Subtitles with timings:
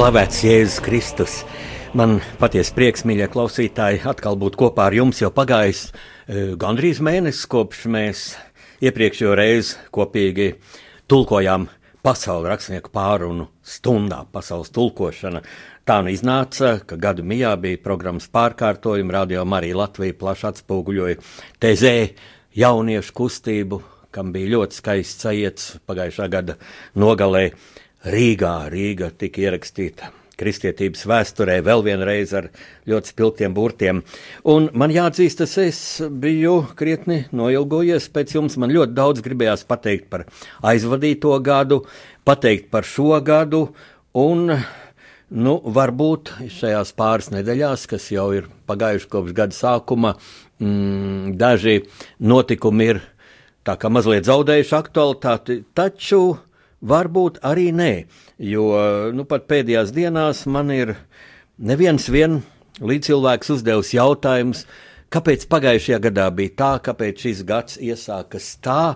[0.00, 1.32] Slavēts Jēzus Kristus!
[1.92, 5.18] Man patiesi prieks, mīļie klausītāji, atkal būt kopā ar jums.
[5.20, 8.22] Jau pagājis e, gandrīz mēnesis, kopš mēs
[8.80, 10.46] iepriekšējo reizi kopīgi
[11.04, 11.66] tulkojām
[12.00, 15.42] pasaules rakstnieku pārunu stundā, pasaules tulkošana.
[15.84, 21.20] Tā nu iznāca, ka gadu mijā bija programmas pārkārtojumi, radio Marija Latvija plaši atspoguļoja
[21.60, 21.94] tezē
[22.56, 23.82] jauniešu kustību,
[24.16, 26.56] kam bija ļoti skaists sajets pagājušā gada
[26.96, 27.50] nogalē
[28.00, 28.54] Rīgā.
[28.72, 30.08] Rīga tika ierakstīta
[30.40, 32.48] kristietības vēsturē vēl vienreiz ar
[32.88, 34.00] ļoti spilgtiem burtiem.
[34.48, 38.56] Un man jāatzīstas, es biju krietni noilgojies pēc jums.
[38.60, 40.24] Man ļoti daudz gribējās pateikt par
[40.64, 41.82] aizvadīto gadu,
[42.24, 43.66] pateikt par šo gadu
[44.16, 44.56] un.
[45.30, 50.16] Nu, varbūt šajās pāris nedēļās, kas jau ir pagājušas kopš gada sākuma,
[50.58, 51.84] mm, daži
[52.18, 52.98] notikumi ir
[53.62, 56.24] tā kā mazliet zaudējuši aktualitāti, taču
[56.80, 57.90] Varbūt arī nē,
[58.40, 58.70] jo
[59.12, 60.94] nu, pat pēdējās dienās man ir
[61.60, 62.38] neviens vien
[62.80, 64.64] līdzcilvēks uzdevis jautājumus,
[65.12, 68.94] kāpēc pagājušajā gadā bija tā, kāpēc šis gads iesākas tā,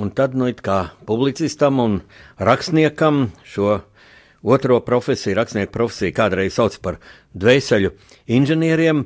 [0.00, 2.00] un tad, nu, kā publicistam un
[2.40, 3.82] rakstniekam šo
[4.42, 6.96] otro profesiju, rakstnieku profesiju, kādreiz sauc par
[7.36, 7.92] dvēseļu
[8.38, 9.04] inženieriem,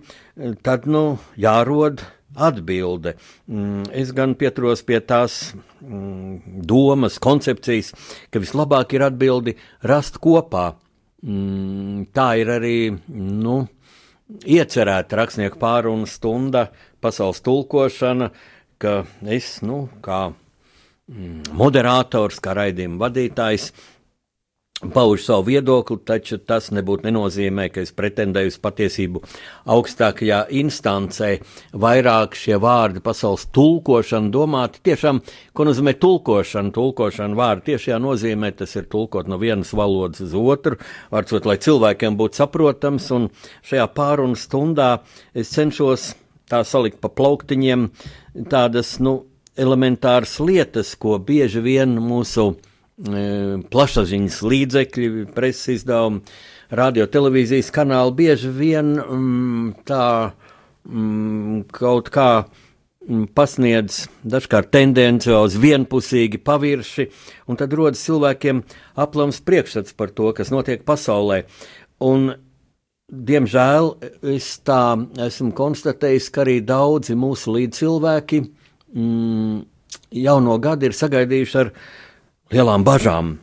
[0.63, 2.05] tad, nu, jārod
[2.35, 3.17] atbilde.
[3.51, 7.93] Mm, es gan pieturos pie tās mm, domas, koncepcijas,
[8.33, 9.57] ka vislabāk ir atbildi
[9.89, 10.73] rast kopā.
[11.23, 12.77] Mm, tā ir arī
[13.09, 13.63] nu,
[14.43, 16.71] iecerēta rakstnieku pārunu stunda,
[17.03, 18.33] pasaules tulkošana,
[18.83, 20.31] ka es, nu, kā
[21.53, 23.71] moderators, kā raidījuma vadītājs,
[24.91, 29.23] pauž savu viedokli, taču tas nebūtu nenozīmē, ka es pretendēju uz patiesību
[29.75, 31.31] augstākajā instancē.
[31.85, 35.23] Vairāk šie vārdi pasaules tulkošana domāti tiešām,
[35.55, 36.75] ko nozīmē tulkošana.
[36.75, 40.81] Tulkošana vārdi tiešajā nozīmē, tas ir tulkot no vienas valodas uz otru,
[41.15, 43.31] vārdsot, lai cilvēkiem būtu saprotams, un
[43.69, 44.97] šajā pārunu stundā
[45.35, 46.13] es cenšos
[46.51, 47.87] tā salikt pa plauktiņiem
[48.51, 49.23] tādas, nu,
[49.57, 52.55] elementāras lietas, ko bieži vien mūsu
[53.03, 56.23] plašsaziņas līdzekļi, preses izdevumi,
[56.71, 60.05] radio televīzijas kanāli bieži vien mm, tā
[60.87, 67.09] mm, kaut kā mm, pasniedz dažkārt tendenciāli vienpusīgi pavirši,
[67.51, 68.63] un tad rodas cilvēkiem
[69.03, 71.43] aplams priekšstats par to, kas notiek pasaulē.
[72.03, 72.33] Un,
[73.13, 73.93] diemžēl
[74.33, 74.95] es tā
[75.27, 79.61] esmu konstatējis, ka arī daudzi mūsu līdzcilvēki mm,
[80.23, 81.73] jauno gadu ir sagaidījuši ar
[82.53, 83.37] lielām bažām.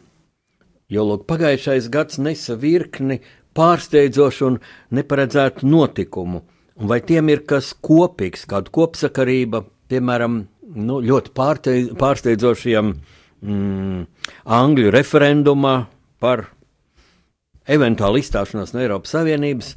[0.89, 3.19] Jo lūk, pagājušais gads nesa virkni
[3.57, 4.57] pārsteidzošu un
[4.95, 6.43] neparedzētu notikumu,
[6.79, 10.43] un vai tiem ir kas kopīgs, kāda kopsakarība, piemēram,
[10.77, 14.03] nu, ļoti pārsteidz, pārsteidzošiem mm,
[14.59, 15.75] Angļu referendumā
[16.21, 16.47] par
[17.69, 19.73] eventuālu izstāšanos no Eiropas Savienības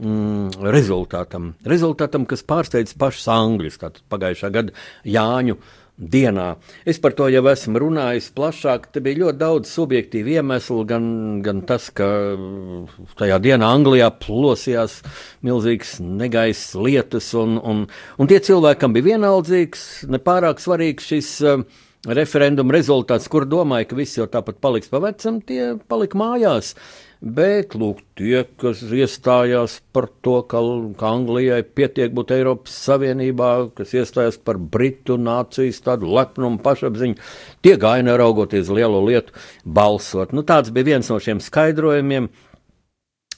[0.00, 1.54] mm, rezultātam.
[1.68, 4.76] Rezultātam, kas pārsteidz pašus Angļus, tātad pagājušā gada
[5.08, 5.58] Jāņu
[5.98, 6.56] dienā.
[6.86, 8.88] Es par to jau esmu runājis plašāk.
[8.92, 11.06] Te bija ļoti daudz subjektīvu iemeslu, gan,
[11.44, 12.08] gan tas, ka
[13.20, 15.00] tajā dienā Anglijā plosījās
[15.46, 17.86] milzīgs negaiss lietas, un, un,
[18.18, 21.34] un tie cilvēkam bija vienaldzīgs, nepārāk svarīgs šis.
[21.44, 21.66] Uh,
[22.04, 26.74] referenduma rezultāts, kur domāja, ka viss jau tāpat paliks pa vecam, tie palika mājās.
[27.24, 30.60] Bet, lūk, tie, kas iestājās par to, ka,
[31.00, 37.16] ka Anglijai pietiek būt Eiropas Savienībā, kas iestājās par Britu nācijas tādu lepnumu, pašapziņu,
[37.64, 39.32] tie gāja neraugoties lielo lietu
[39.64, 40.34] balsot.
[40.36, 42.28] Nu, tāds bija viens no šiem skaidrojumiem.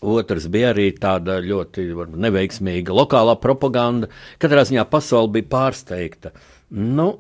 [0.03, 1.87] Otrs bija arī tāda ļoti
[2.27, 4.11] neveiksmīga lokālā propaganda.
[4.43, 6.35] Katrā ziņā pasaule bija pārsteigta.
[6.75, 7.13] Nu,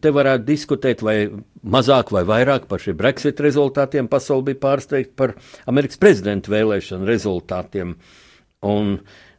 [0.00, 1.16] te varētu diskutēt, vai
[1.62, 4.08] mazāk vai vairāk par šiem Brexit rezultātiem.
[4.10, 5.34] Pasaule bija pārsteigta par
[5.70, 7.96] Amerikas prezidenta vēlēšanu rezultātiem.
[8.66, 8.98] Un,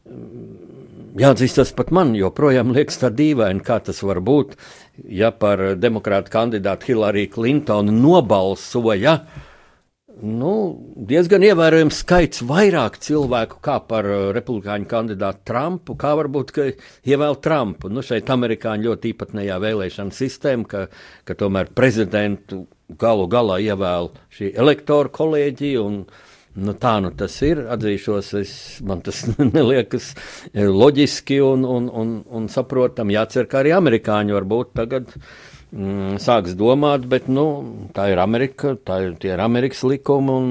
[0.09, 0.81] mm,
[1.19, 4.53] Jāatzīst, tas pat man joprojām liekas tā dīvaini, kā tas var būt,
[5.11, 9.17] ja par demokrātu kandidātu Hillary Clintonu nobalsoja
[10.19, 10.51] nu,
[11.09, 16.53] diezgan ievērojams skaits vairāk cilvēku kā par uh, republikāņu kandidātu Trumpu, kā varbūt
[17.07, 17.91] ievēl Trumpu.
[17.93, 20.83] Nu, šeit amerikāņi ļoti īpatnējā vēlēšana sistēma, ka,
[21.27, 22.65] ka tomēr prezidentu
[23.01, 25.85] galu galā ievēl šī elektoru kolēģija.
[26.61, 27.63] Nu, tā nu tas ir.
[27.71, 29.23] Atzīšos, es, man tas
[29.55, 30.11] neliekas
[30.53, 33.15] loģiski un, un, un, un saprotami.
[33.15, 35.31] Jācer, ka arī amerikāņi varbūt tagad uh,
[35.71, 37.45] mm, sāks domāt, bet nu,
[37.95, 40.47] tā ir Amerika, tā ir, ir Amerikas likumi un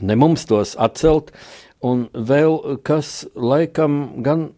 [0.00, 1.34] ne mums tos atcelt.
[1.82, 4.52] Un vēl kas laikam gan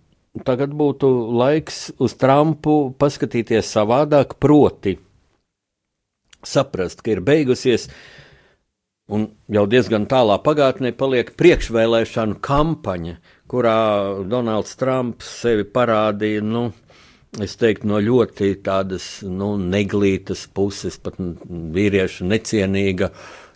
[0.45, 1.09] tagad būtu
[1.39, 4.99] laiks uz Trumpu paskatīties savādāk, proti
[6.45, 7.89] saprast, ka ir beigusies
[9.09, 13.17] un jau diezgan tālā pagātnē paliek priekšvēlēšanu kampaņa,
[13.49, 13.79] kurā
[14.29, 16.71] Donalds Trumps sevi parādīja, nu,
[17.43, 23.11] es teiktu, no ļoti tādas nu, neglītas puses, pat vīriešu necienīga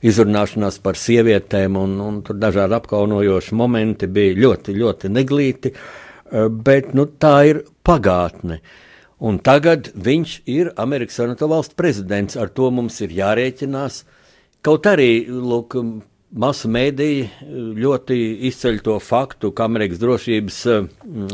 [0.07, 6.93] izrunāšanās par sievietēm, un, un tur dažādi apkaunojoši momenti bija ļoti, ļoti neglīti, eh, bet
[6.99, 8.61] nu, tā ir pagātne.
[9.19, 14.05] Un tagad viņš ir Amerikas Savienoto Valstu prezidents, ar to mums ir jārēķinās.
[14.63, 15.75] Kaut arī, lūk,
[16.39, 20.63] masu mēdīji ļoti izceļ to faktu, ka Amerikas drošības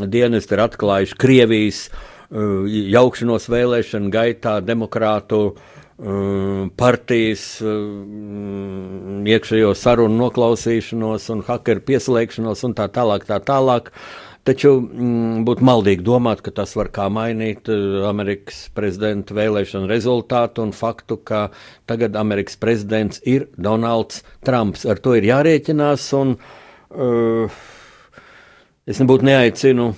[0.09, 7.73] dienesti ir atklājuši Krievijas Uh, jaukšanos vēlēšanu gaitā, demokrātu uh, partijas uh,
[9.31, 13.27] iekšējo sarunu noklausīšanos un hakeru pieslēgšanos un tā tālāk.
[13.29, 13.93] Tā tālāk.
[14.45, 17.71] Taču mm, būtu maldīgi domāt, ka tas var kā mainīt
[18.05, 21.47] Amerikas prezidenta vēlēšanu rezultātu un faktu, ka
[21.89, 24.85] tagad Amerikas prezidents ir Donalds Trumps.
[24.85, 27.65] Ar to ir jārēķinās, un uh,
[28.85, 29.89] es nebūtu neaicinu,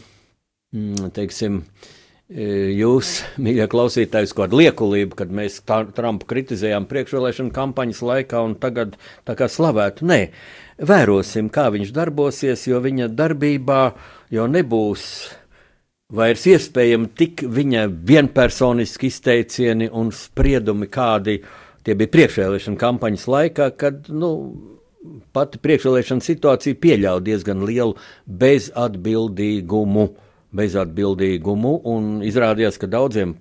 [0.76, 1.95] mm, teiksim, uh,
[2.30, 8.96] jūs, mīļie klausītāji, kaut kādu liekulību, kad mēs Trumpu kritizējām priekšvēlēšanu kampaņas laikā un tagad
[9.28, 10.06] tā kā slavētu.
[10.10, 10.20] Nē,
[10.82, 13.82] vērosim, kā viņš darbosies, jo viņa darbībā
[14.34, 15.06] jau nebūs
[16.16, 21.40] vairs iespējami tik viņa vienpersoniski izteicieni un spriedumi, kādi
[21.86, 24.30] tie bija priekšvēlēšana kampaņas laikā, kad, nu,
[25.34, 27.94] pati priekšvēlēšana situācija pieļauj diezgan lielu
[28.26, 30.08] bezatbildīgumu
[30.56, 33.36] bezatbildīgumu, un izrādījās, ka daudziem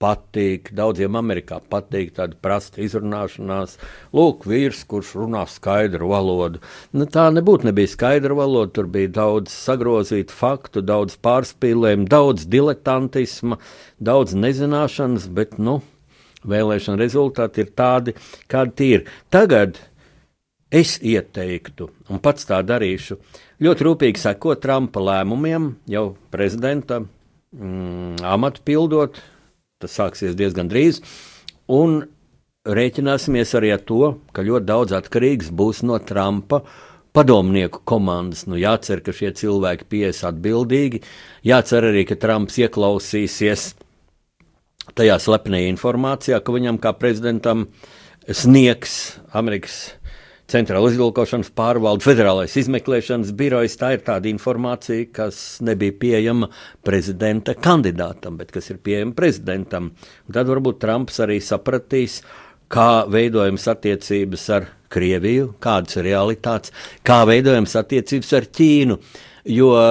[0.00, 3.76] patīk, daudziem Amerikā patīk tāda prasta izrunāšanās.
[4.16, 6.62] Lūk, vīrs, kurš runā skaidru valodu.
[6.96, 13.60] Nu, tā nebūtu nebija skaidra valoda, tur bija daudz sagrozītu faktu, daudz pārspīlējumu, daudz diletantisma,
[14.00, 15.80] daudz nezināšanas, bet, nu,
[16.48, 18.16] vēlēšana rezultāti ir tādi,
[18.50, 19.06] kādi tie ir.
[19.32, 19.82] Tagad
[20.72, 23.18] es ieteiktu, un pats tā darīšu,
[23.64, 29.20] ļoti rūpīgi sekot Trumpa lēmumiem, jau prezidenta mm, amatu pildot.
[29.80, 31.00] Tas sāksies diezgan drīz.
[31.72, 32.02] Un
[32.68, 36.62] rēķināsimies arī ar to, ka ļoti daudz atkarīgs būs no Trumpa
[37.16, 38.44] padomnieku komandas.
[38.46, 41.02] Nu, jācer, ka šie cilvēki pies atbildīgi.
[41.46, 43.70] Jācer arī, ka Trumps ieklausīsies
[44.98, 47.68] tajā slepenajā informācijā, ka viņam kā prezidentam
[48.26, 49.94] sniegs Amerikas
[50.50, 53.76] Centrāla izlūkošanas pārvalde, Federālais izmeklēšanas birojs.
[53.78, 56.48] Tā ir tāda informācija, kas nebija pieejama
[56.86, 59.92] prezidenta kandidātam, bet kas ir pieejama prezidentam.
[60.26, 62.20] Un tad varbūt Trumps arī sapratīs,
[62.70, 66.74] kā veidojams attiecības ar Krieviju, kādas ir realitātes,
[67.06, 68.98] kā veidojams attiecības ar Ķīnu.
[69.54, 69.82] Jo e,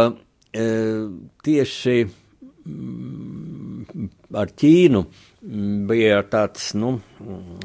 [1.47, 4.11] tieši mm,
[4.43, 5.01] ar Ķīnu
[5.41, 6.97] bija tāds, nu,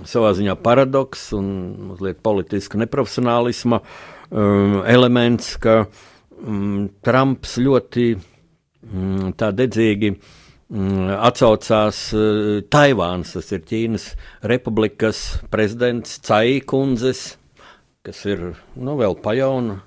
[0.07, 1.49] savā ziņā paradoks un
[1.91, 12.61] mazliet politiska neprofesionālisma um, elements, ka um, Trumps ļoti um, tā dedzīgi um, atsaucās uh,
[12.71, 14.11] Taivāns, tas ir Ķīnas
[14.55, 17.33] republikas prezidents Cai kundzes,
[18.07, 19.81] kas ir, nu, vēl pajauna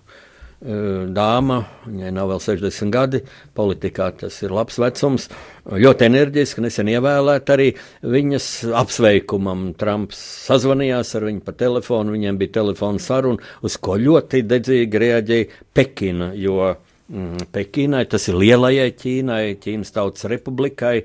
[0.57, 3.19] dāma, viņai nav vēl 60 gadi,
[3.53, 5.27] politikā tas ir labs vecums,
[5.67, 7.67] ļoti enerģiski, nesen ievēlēta arī
[8.07, 9.71] viņas apsveikumam.
[9.79, 15.65] Trumps sazvanījās ar viņu pa telefonu, viņiem bija telefona saruna, uz ko ļoti dedzīgi reaģēja
[15.75, 20.95] Pekina, jo mm, Pekinai, tas ir lielajai Ķīnai, Ķīnas Tautas Republikai,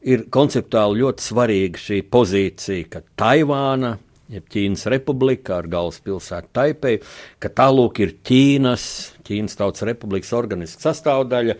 [0.00, 3.96] ir konceptuāli ļoti svarīga šī pozīcija, ka Taivāna
[4.30, 7.00] jeb Ķīnas republika ar galvaspilsētu Taipei,
[7.42, 8.84] ka tālūk ir Ķīnas,
[9.26, 11.56] Ķīnas Tautas Republikas organiska sastāvdaļa,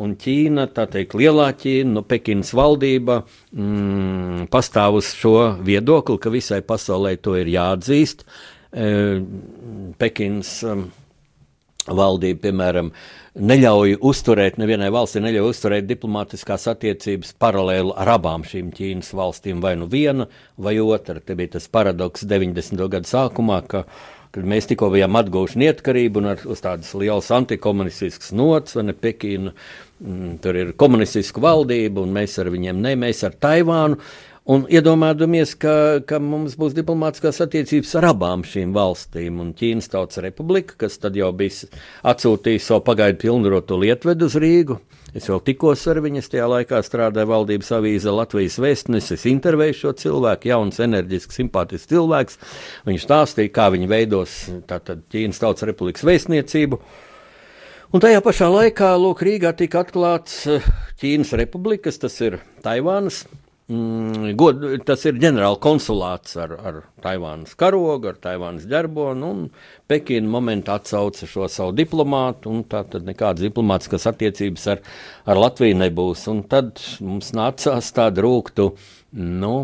[0.00, 3.22] un Ķīna, tā teikt, lielā Ķīna, no Pekinas valdība
[3.52, 8.24] mm, pastāv uz šo viedokli, ka visai pasaulē to ir jāatzīst.
[8.72, 8.88] E,
[10.00, 10.86] Pekinas um,
[11.88, 12.92] valdība, piemēram,
[13.32, 19.74] neļauj uzturēt, nevienai valstī neļauj uzturēt diplomātiskās attiecības paralēli ar abām šīm Ķīnas valstīm, vai
[19.80, 21.20] nu viena vai otra.
[21.20, 22.88] Te bija tas paradoks 90.
[22.92, 23.84] gadu sākumā, ka,
[24.32, 28.96] kad mēs tikko bijām atguvuši neatkarību un ar, uz tādas lielas antikomunistiskas nots, vai ne
[28.96, 29.52] Pekīna,
[30.00, 34.00] mm, tur ir komunistiska valdība, un mēs ar viņiem ne, mēs ar Taivānu.
[34.52, 39.36] Un iedomājamies, ka, ka mums būs diplomātiskās attiecības ar abām šīm valstīm.
[39.38, 41.68] Un Ķīnas Tautas Republika, kas tad jau bija
[42.10, 44.80] atsūtījusi savu pagaidu pilnvarotu lietvedu uz Rīgu.
[45.12, 49.18] Es vēl tikos ar viņas tajā laikā strādāju valdības avīzē Latvijas vēstnesis.
[49.18, 52.38] Es intervēju šo cilvēku, jauns, enerģisks, simpātisks cilvēks.
[52.88, 54.36] Viņš stāstīja, kā viņi veidos
[54.70, 56.80] tātad, Ķīnas Tautas Republikas vēstniecību.
[57.92, 60.64] Un tajā pašā laikā Lūk, Rīgā tika atklāts eh,
[61.02, 63.26] Ķīnas republikas, tas ir Taivānas
[63.70, 69.44] Mm, god, tas ir ģenerāla konsulāts ar, ar Taivānas karogu, ar Taivānas ģerbonu, un
[69.88, 74.82] Pekīna momentā atsauca šo savu diplomātu, un tā tad nekādas diplomātiskas attiecības ar,
[75.30, 76.24] ar Latviju nebūs.
[76.32, 78.66] Un tad mums nācās tādu rūktu
[79.22, 79.54] nu,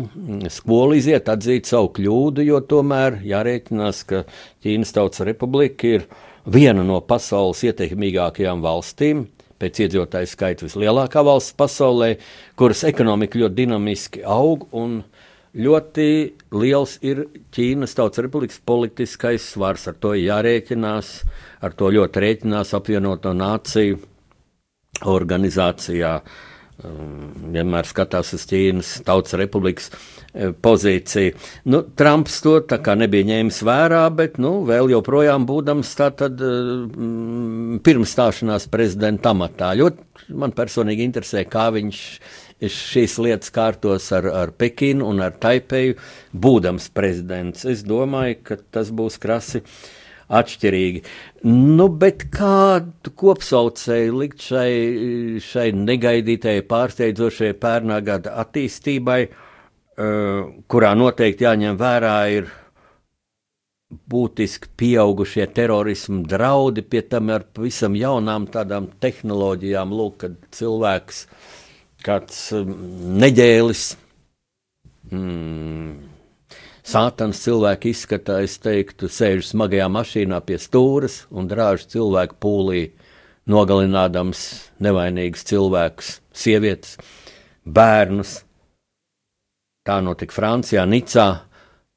[0.47, 4.23] skolu iziet, atzīt savu kļūdu, jo tomēr jārēķinās, ka
[4.63, 6.07] Ķīnas Tautas Republika ir
[6.47, 9.27] viena no pasaules ietekmīgākajām valstīm
[9.59, 12.13] pēc iedzīvotāju skaita vislielākā valsts pasaulē,
[12.59, 14.67] kuras ekonomika ļoti dinamiski aug
[15.59, 16.09] ļoti
[16.53, 17.23] liels ir
[17.55, 19.87] Ķīnas Tautas Republikas politiskais svars.
[19.89, 21.09] Ar to jārēķinās,
[21.65, 23.97] ar to ļoti rēķinās apvienoto nāciju
[25.09, 26.13] organizācijā.
[26.19, 26.48] Um,
[26.79, 29.91] vienmēr skatās uz Ķīnas Tautas Republikas
[30.29, 31.33] E, pozīciju.
[31.73, 32.59] Nu, Trumps to
[32.99, 39.73] nebija ņēmis vērā, bet nu, vēl joprojām būdams tātad, mm, pirms stāšanās prezidenta amatā.
[39.79, 42.03] Ļoti man personīgi interesē, kā viņš
[42.61, 45.97] šīs lietas kārtos ar, ar Pekinu un ar Taipeju,
[46.35, 47.65] būdams prezidents.
[47.65, 49.63] Es domāju, ka tas būs krasi
[50.29, 51.03] atšķirīgi.
[51.49, 54.71] Nu, bet kādu kopsaucēju likt šai,
[55.43, 59.21] šai negaidītajai, pārsteidzošajai pērnā gada attīstībai?
[59.99, 62.51] Uh, kurā noteikti jāņem vērā ir
[63.89, 71.23] būtiski pieaugušie terorismu draudi, pie tam ar pavisam jaunām tādām tehnoloģijām, lūk, kad cilvēks,
[72.05, 72.75] kāds mm,
[73.23, 73.83] neģēlis,
[75.09, 75.89] mm,
[76.89, 82.83] sātans cilvēku izskatā, es teiktu, sēž smagajā mašīnā pie stūras un drāž cilvēku pūlī,
[83.49, 84.43] nogalinādams
[84.81, 86.97] nevainīgus cilvēkus, sievietes,
[87.65, 88.39] bērnus
[89.89, 91.23] Tā notika Francijā, Nicā,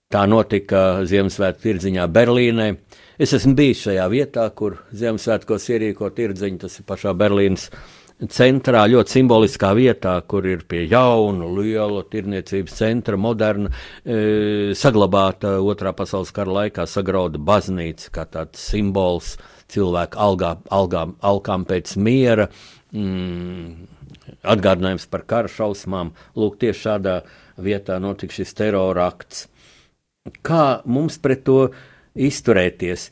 [0.08, 2.68] tā notika Ziemassvētku tirdziņā Berlīnē.
[3.20, 7.66] Es esmu bijis šajā vietā, kur Ziemassvētkos ierīko tirdziņu, tas ir pašā Berlīnas
[8.30, 13.72] centrā, ļoti simboliskā vietā, kur ir pie jauna, liela tirniecības centra, moderna,
[14.04, 19.36] e, saglabāta otrā pasaules kara laikā sagrauda baznīca, kā tāds simbols
[19.72, 22.48] cilvēku algā, algām, alkām pēc miera,
[22.92, 23.88] mm,
[24.42, 26.12] atgādinājums par kara šausmām.
[26.36, 27.16] Lūk, tieši šādā
[27.58, 29.48] vietā notika šis terora akts.
[30.46, 31.72] Kā mums pret to
[32.14, 33.10] izturēties?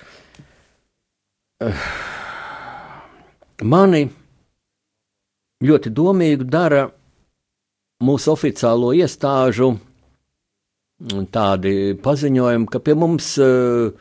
[3.61, 4.07] Mani
[5.61, 6.87] ļoti domīgu dara
[8.05, 9.75] mūsu oficiālo iestāžu
[11.33, 13.93] tādi paziņojumi, ka pie mums uh,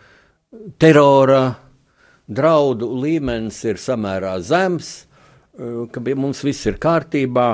[0.79, 1.43] terora
[2.27, 7.49] draudu līmenis ir samērā zems, uh, ka pie mums viss ir kārtībā.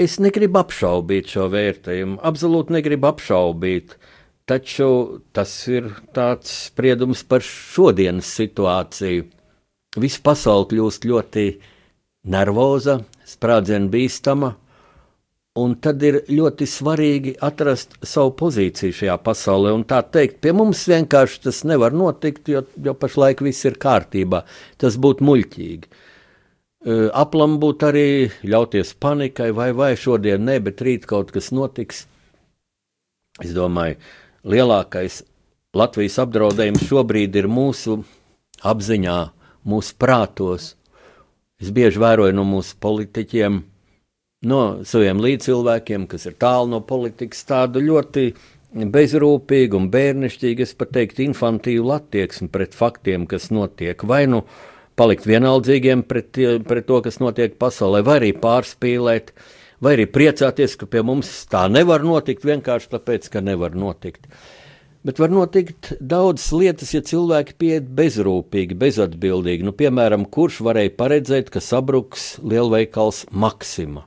[0.00, 3.94] Es negribu apšaubīt šo vērtējumu, absolūti negribu apšaubīt,
[4.48, 4.88] taču
[5.32, 9.28] tas ir tāds spriedums par šodienas situāciju.
[10.02, 11.46] Viss pasaule kļūst ļoti
[12.34, 12.98] nervoza,
[13.34, 14.54] sprādzienu bīstama,
[15.60, 19.74] un tad ir ļoti svarīgi atrast savu pozīciju šajā pasaulē.
[19.76, 24.42] Un tā teikt, pie mums vienkārši tas nevar notikt, jo, jo pašlaik viss ir kārtībā.
[24.82, 25.92] Tas būtu muļķīgi.
[27.16, 28.08] Aplam būtu arī
[28.44, 32.02] ļauties panikai, vai, vai šodien ne, bet rīt kaut kas notiks.
[33.40, 33.96] Es domāju,
[34.44, 35.22] lielākais
[35.74, 37.96] Latvijas apdraudējums šobrīd ir mūsu
[38.62, 39.16] apziņā,
[39.66, 40.74] mūsu prātos.
[41.62, 43.60] Es bieži vēroju no mūsu politiķiem,
[44.50, 48.32] no saviem līdzcilvēkiem, kas ir tālu no politikas, tādu ļoti
[48.74, 54.02] bezrūpīgu un bērnišķīgu, es pat teiktu, infantīvu attieksmi pret faktiem, kas notiek.
[54.02, 54.42] Vai nu
[54.98, 59.30] palikt vienaldzīgiem pret, pret to, kas notiek pasaulē, vai arī pārspīlēt,
[59.82, 64.26] vai arī priecāties, ka pie mums tā nevar notikt vienkārši tāpēc, ka nevar notikt.
[65.04, 69.66] Bet var notikt daudzas lietas, ja cilvēki pieiet bezrūpīgi, bezatbildīgi.
[69.66, 74.06] Nu, piemēram, kurš varēja paredzēt, ka sabruks lielveikals Maksima?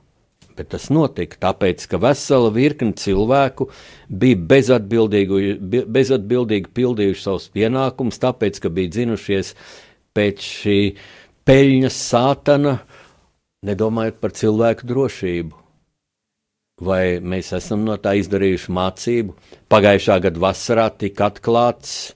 [0.58, 3.68] Bet tas notika tāpēc, ka vesela virkne cilvēku
[4.10, 9.54] bija bezatbildīgi, bezatbildīgi pildījuši savus pienākumus, tāpēc, ka bija dzinušies
[10.18, 10.80] pēc šī
[11.46, 12.74] peļņas sātana,
[13.70, 15.67] nedomājot par cilvēku drošību.
[16.78, 19.34] Vai mēs esam no tā izdarījuši mācību?
[19.72, 22.12] Pagājušā gada vasarā tika atklāts,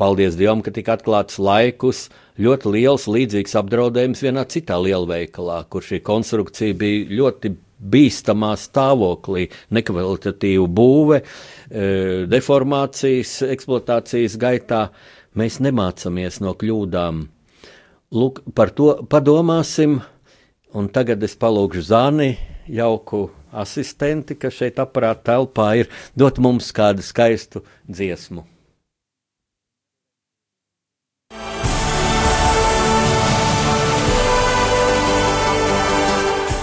[0.00, 2.06] paldies Dievam, ka tika atklāts laikus,
[2.40, 7.52] ļoti liels līdzīgs apdraudējums vienā citā lielveikalā, kur šī konstrukcija bija ļoti
[7.92, 11.84] bīstamā stāvoklī, nekvalitatīva būve, e,
[12.32, 14.86] deformācijas, eksploatācijas gaitā.
[15.36, 17.22] Mēs nemācāmies no kļūdām.
[18.12, 20.00] Lūk, par to padomāsim,
[20.72, 22.32] un tagad es palūgšu Zani
[22.68, 28.46] jauku asistenti, kas šeit aparāta telpā ir, dot mums kādu skaistu dziesmu.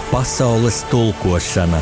[0.10, 1.79] Pasaules tulkošana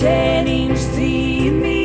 [0.00, 0.40] Pasaules tulkošana.
[0.40, 1.79] Arī Latvijā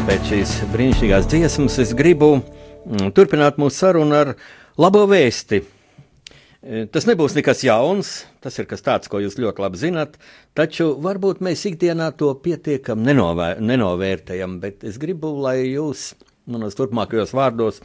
[0.09, 4.33] Pēc šīs brīnišķīgās dziesmas es gribu mm, turpināt mūsu sarunu ar
[4.75, 5.61] labo vēsti.
[5.63, 8.11] E, tas nebūs nekas jauns,
[8.43, 10.19] tas ir kas tāds, ko jūs ļoti labi zināt,
[10.57, 16.09] taču varbūt mēs ikdienā to pietiekam nenovēr nenovērtējam, bet es gribu, lai jūs
[16.49, 17.79] manos turpmākajos vārdos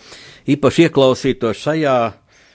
[0.51, 1.97] īpaši ieklausītos šajā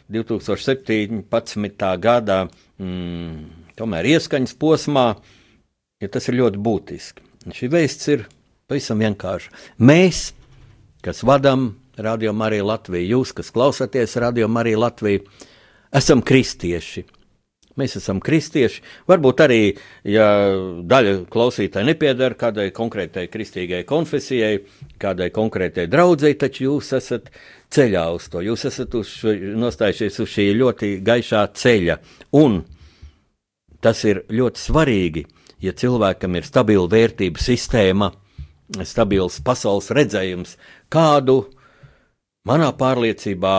[0.10, 1.90] 2017.
[2.02, 2.40] gadā
[2.82, 3.36] mm,
[3.78, 5.08] tomēr ieskaņas posmā,
[6.02, 7.26] jo tas ir ļoti būtiski.
[7.46, 8.26] Un šī vēsts ir
[8.70, 9.54] pavisam vienkārša.
[9.82, 10.32] Mēs,
[11.06, 15.24] kas vadām Radio Mariju Latviju, jūs, kas klausāties Radio Mariju Latviju,
[15.96, 17.06] esam kristieši.
[17.80, 18.82] Mēs esam kristieši.
[19.08, 19.60] Varbūt arī,
[20.08, 20.28] ja
[20.90, 24.66] daļa klausītāji nepiedara kādai konkrētai kristīgai konfesijai,
[25.00, 27.30] kādai konkrētai draudzēji, taču jūs esat
[27.74, 28.42] ceļā uz to.
[28.46, 29.12] Jūs esat uz
[29.60, 32.00] nostājušies uz šī ļoti gaišā ceļa.
[32.40, 32.62] Un
[33.84, 35.26] tas ir ļoti svarīgi,
[35.64, 38.12] ja cilvēkam ir stabila vērtību sistēma,
[38.86, 40.56] stabils pasaules redzējums,
[40.92, 41.42] kādu
[42.50, 43.58] manā pārliecībā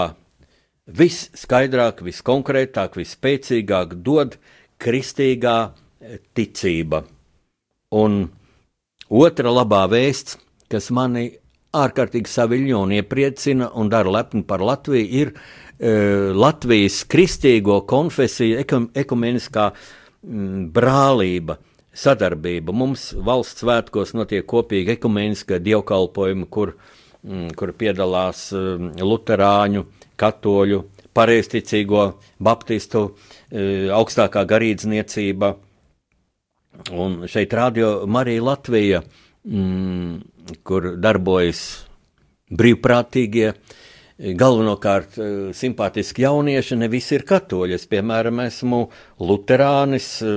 [0.90, 4.36] visskaidrāk, viskonkrētāk, visspēcīgāk dod
[4.80, 5.56] kristīgā
[6.34, 7.04] ticība.
[7.90, 8.22] Un
[9.10, 10.38] otra labā vēsts,
[10.70, 11.32] kas mani
[11.76, 18.90] ārkārtīgi saviļņo un iepriecina un dara lepni par Latviju, ir uh, Latvijas kristīgo konfesiju ekum,
[18.94, 21.60] ekumeniskā mm, brālība.
[21.90, 22.70] Sadarbība.
[22.70, 26.76] Mums valsts svētkos notiek kopīga ekumeniskā dievkalpojuma, kur,
[27.26, 29.82] mm, kur piedalās mm, luterāņu,
[30.20, 30.84] katoļu,
[31.16, 32.04] pareizticīgo,
[32.38, 33.02] baptistu,
[33.50, 35.50] e, augstākā garīdzniecība.
[36.94, 39.02] Un šeit radio Marija Latvija,
[39.44, 40.29] mm,
[40.66, 41.62] kur darbojas
[42.50, 43.52] brīvprātīgie,
[44.36, 47.78] galvenokārt e, simpātiski jaunieši, ne visi ir katoļi.
[47.78, 48.82] Es, piemēram, esmu
[49.22, 50.34] luterānis, e,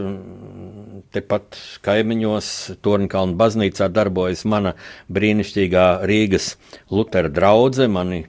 [1.16, 2.54] tepat kaimiņos,
[2.86, 4.76] Tornkalnu baznīcā darbojas mana
[5.12, 6.54] brīnišķīgā Rīgas
[6.94, 8.24] Lutera draudze, mani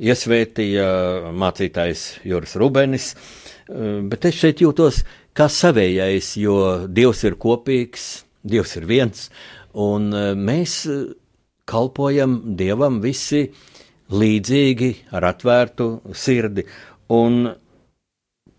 [0.00, 0.88] iesvētīja
[1.36, 5.04] mācītājs Juris Rubenis, eh, bet es šeit jūtos
[5.36, 9.28] kā savējais, jo Dievs ir kopīgs, Dievs ir viens,
[9.74, 11.10] un eh, mēs eh,
[11.70, 13.46] kalpojam Dievam visi
[14.10, 16.66] līdzīgi ar atvērtu sirdi,
[17.14, 17.52] un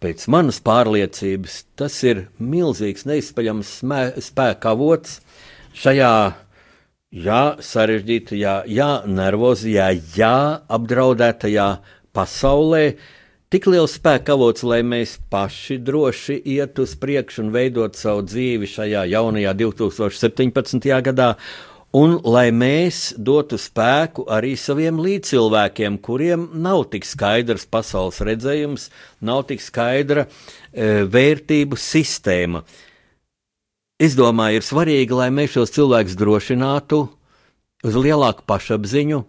[0.02, 3.74] pēc manas pārliecības tas ir milzīgs, neizpaļams
[4.26, 5.20] spēka avots
[5.78, 6.14] šajā
[7.12, 10.36] jā, sarežģītajā, jā, nervozajā, jā,
[10.72, 11.68] apdraudētajā
[12.16, 12.86] pasaulē.
[13.52, 18.70] Tik liels spēka avots, lai mēs paši droši iet uz priekšu un veidot savu dzīvi
[18.72, 20.88] šajā jaunajā 2017.
[21.04, 21.34] gadā,
[21.98, 28.90] un lai mēs dotu spēku arī saviem līdzcilvēkiem, kuriem nav tik skaidrs pasaules redzējums,
[29.22, 32.64] nav tik skaidra e, vērtību sistēma.
[34.02, 37.04] Es domāju, ir svarīgi, lai mēs šos cilvēkus drošinātu
[37.86, 39.22] uz lielāku pašapziņu,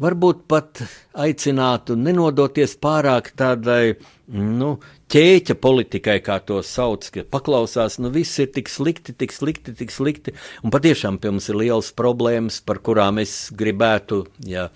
[0.00, 0.82] varbūt pat
[1.12, 3.96] aicinātu nenodoties pārāk tādai
[4.30, 4.74] nu,
[5.10, 9.92] ķēķa politikai, kā to sauc, ka paklausās, nu viss ir tik slikti, tik slikti, tik
[9.94, 10.34] slikti,
[10.64, 14.68] un patiešām pie mums ir liels problēmas, par kurām es gribētu ja,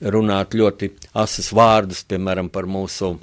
[0.00, 3.14] runāt ļoti asas vārdus, piemēram, par mūsu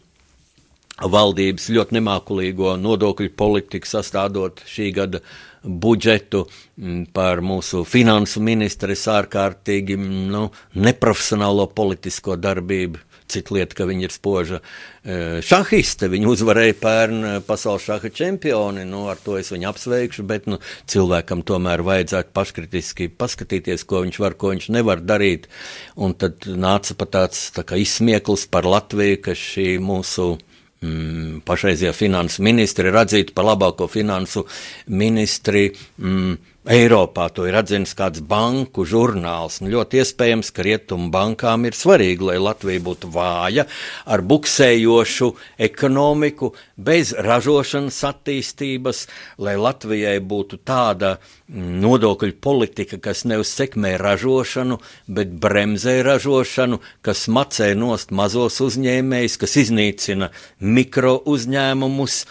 [1.02, 5.22] valdības ļoti nemākulīgo nodokļu politiku sastādot šī gada
[5.64, 13.08] budžetu, mm, par mūsu finansu ministres ārkārtīgi mm, nu, neprofesionālo politisko darbību.
[13.32, 16.10] Cita lieta, ka viņa ir spoža e, šahiste.
[16.12, 18.84] Viņa uzvarēja pērn e, pasaules šaha čempioni.
[18.90, 20.60] Nu, ar to es viņu apsveikšu, bet nu,
[20.92, 25.48] cilvēkam tomēr vajadzētu paškritiski paskatīties, ko viņš var, ko viņš nevar darīt.
[25.96, 30.34] Un tad nāca pat tāds tā izsmieklis par Latviju, ka šī mūsu
[30.82, 34.46] mm, pašreizie finansu ministri ir atzīti par labāko finansu
[34.88, 37.26] ministri mm, Eiropā.
[37.34, 39.58] To ir atzinis kāds banku žurnāls.
[39.64, 43.66] Nu, ļoti iespējams, ka rietumu bankām ir svarīgi, lai Latvija būtu vāja
[44.06, 49.08] ar buksējošu ekonomiku, bez ražošanas attīstības,
[49.42, 54.78] lai Latvijai būtu tāda mm, nodokļu politika, kas nevis sekmē ražošanu,
[55.10, 60.30] bet bremzē ražošanu, kas macē nost mazos uzņēmējus, kas iznīcina
[60.62, 62.22] mikro uzņēmumus.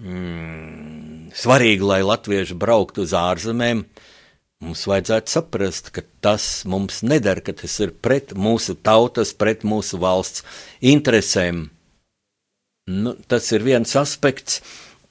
[0.00, 3.82] Mm, svarīgi, lai latvieši brauktu uz ārzemēm,
[4.64, 10.00] mums vajadzētu saprast, ka tas mums nedara, ka tas ir pret mūsu tautas, pret mūsu
[10.00, 10.44] valsts
[10.80, 11.66] interesēm.
[12.90, 14.62] Nu, tas ir viens aspekts,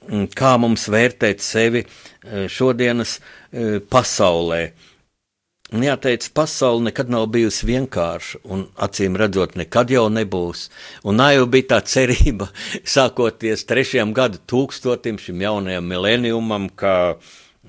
[0.08, 4.64] mm, kā mums vērtēt sevi e, šodienas e, pasaulē.
[5.70, 10.64] Un jāteic, pasaule nekad nav bijusi vienkārša, un acīm redzot, nekad jau nebūs.
[11.06, 12.48] Un jau bija tā cerība,
[12.94, 16.94] sākoties trešajam gadu tūkstotim, šim jaunajam mileniumam, ka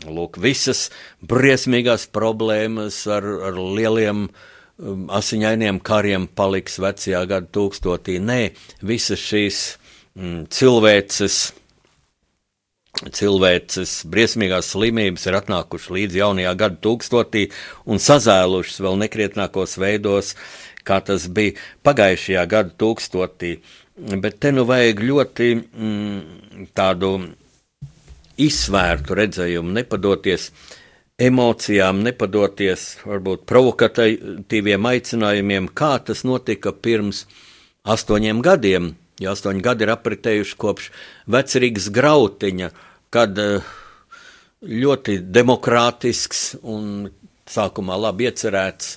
[0.07, 0.87] lūk, visas
[1.21, 8.17] briesmīgās problēmas ar, ar lieliem um, asiņainiem kariem paliks vecajā gadu tūkstotī.
[8.17, 8.41] Nē,
[8.81, 9.63] visas šīs
[10.17, 11.41] mm, cilvēces
[13.09, 17.47] cilvēces briesmīgās slimības ir atnākušas līdz jaunajā gada tūkstotī
[17.89, 20.35] un sazēlušas vēl nekrietnākos veidos,
[20.85, 23.55] kā tas bija pagājušajā gada tūkstotī.
[23.95, 27.13] Bet te nu vajag ļoti mm, tādu
[28.41, 30.49] izsvērtu redzējumu, nepadoties
[31.21, 37.25] emocijām, nepadoties varbūt provokatīviem aicinājumiem, kā tas notika pirms
[37.85, 40.89] astoņiem gadiem, jo astoņi gadi ir apritējuši kopš
[41.29, 42.71] vecrīgas grautiņa,
[43.11, 43.71] kad uh,
[44.61, 47.09] ļoti demokrātisks un
[47.51, 48.95] sākumā labi iecerēts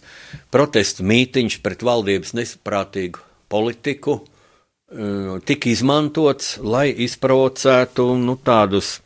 [0.54, 8.98] protestu mītiņš pret valdības nesaprātīgu politiku eh, tika izmantots, lai izprovocētu nu, tādus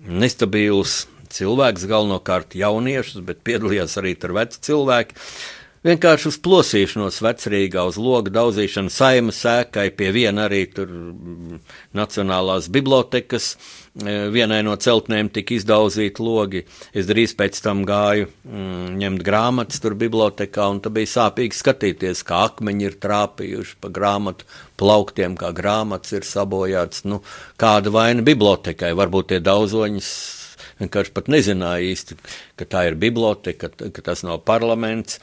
[0.00, 5.16] nestabilus cilvēkus, galvenokārt jauniešus, bet piedalījās arī tur veci cilvēki.
[5.86, 11.60] Vienkārši uz plosīšanos vecrīgā, uz logu daudzīšanu, saima sēkai, pie viena arī tur mm,
[11.96, 13.54] Nacionālās bibliotekas
[13.90, 16.60] E, vienai no celtnēm tika izdauzīti logi.
[16.94, 22.22] Es drīz pēc tam gāju mm, ņemt grāmatas tur bibliotekā, un tā bija sāpīgi skatīties,
[22.28, 24.46] kā akmeņi ir trāpījuši pa grāmatu
[24.78, 27.02] plauktiem, kā grāmatas ir sabojāts.
[27.10, 27.18] Nu,
[27.58, 28.92] kāda vaina bibliotekai?
[28.94, 30.14] Varbūt tie daudzoņas
[30.84, 32.20] vienkārši pat nezināja īsti,
[32.62, 35.18] ka tā ir biblioteka, ka tas nav parlaments.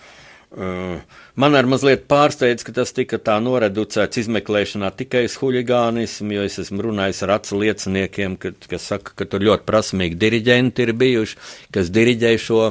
[0.56, 6.56] Man arī mazliet pārsteidz, ka tas tika tā noreducēts izmeklēšanā tikai uz huligānismu, jo es
[6.64, 11.40] esmu runājis ar acu lieciniekiem, ka, kas saka, ka tur ļoti prasmīgi diriģenti ir bijuši,
[11.76, 12.62] kas diriģē šo.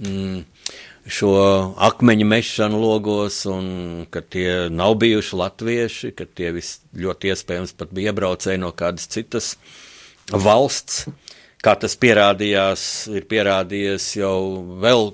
[0.00, 0.44] Mm,
[1.06, 1.28] šo
[1.86, 7.92] akmeņu mešanu logos, un ka tie nav bijuši latvieši, ka tie vis, ļoti iespējams pat
[7.94, 9.52] bija iebraucēji no kādas citas
[10.32, 11.04] valsts.
[11.62, 12.82] Kā tas pierādījās,
[13.14, 14.34] ir pierādījies jau
[14.82, 15.12] vēl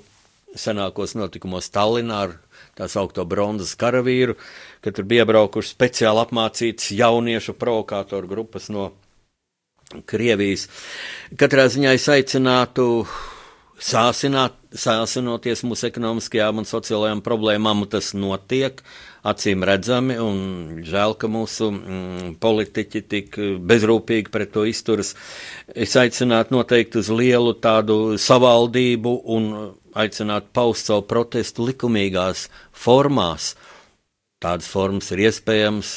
[0.59, 2.35] senākos notikumos Tallinā ar
[2.79, 4.37] tā saucamo bronzas karavīru,
[4.85, 8.93] kad tur bija iebraukuši speciāli apmācītas jauniešu provokātoru grupas no
[10.09, 10.69] Krievijas.
[11.37, 13.05] Katrā ziņā es aicinātu
[13.83, 18.81] sāsināt, sāsinoties mūsu ekonomiskajām un sociālajām problēmām, un tas notiek
[19.29, 23.37] acīm redzami, un žēl, ka mūsu mm, politiķi tik
[23.69, 25.13] bezrūpīgi pret to izturas.
[25.69, 29.53] Es aicinātu noteikti uz lielu tādu savaldību un
[29.95, 33.53] aicināt paust savu protestu likumīgās formās.
[34.43, 35.91] Tādas formas ir iespējams,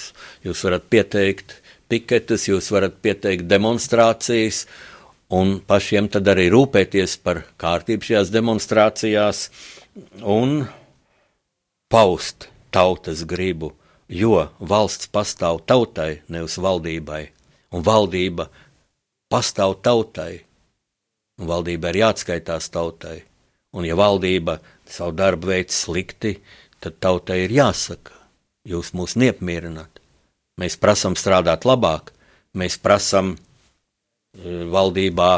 [0.45, 4.65] jūs varat pieteikt piketus, jūs varat pieteikt demonstrācijas,
[5.34, 9.47] un pašiem tad arī rūpēties par kārtību šajās demonstrācijās
[10.21, 10.65] un
[11.89, 13.71] paust tautas gribu,
[14.10, 17.23] jo valsts pastāv tautai, nevis valdībai,
[17.73, 18.49] un valdība
[19.31, 20.43] pastāv tautai,
[21.39, 23.23] un valdībai ir jāatskaitās tautai.
[23.75, 26.38] Un, ja valdība savu darbu veids slikti,
[26.79, 28.13] tad tautai ir jāsaka,
[28.67, 29.99] jūs mūs neapmierināt.
[30.61, 32.13] Mēs prasām strādāt labāk,
[32.55, 33.39] mēs prasām e,
[34.71, 35.31] valdībā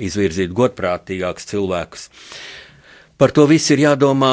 [0.00, 2.08] izvirzīt godprātīgākus cilvēkus.
[3.20, 4.32] Par to viss ir jādomā,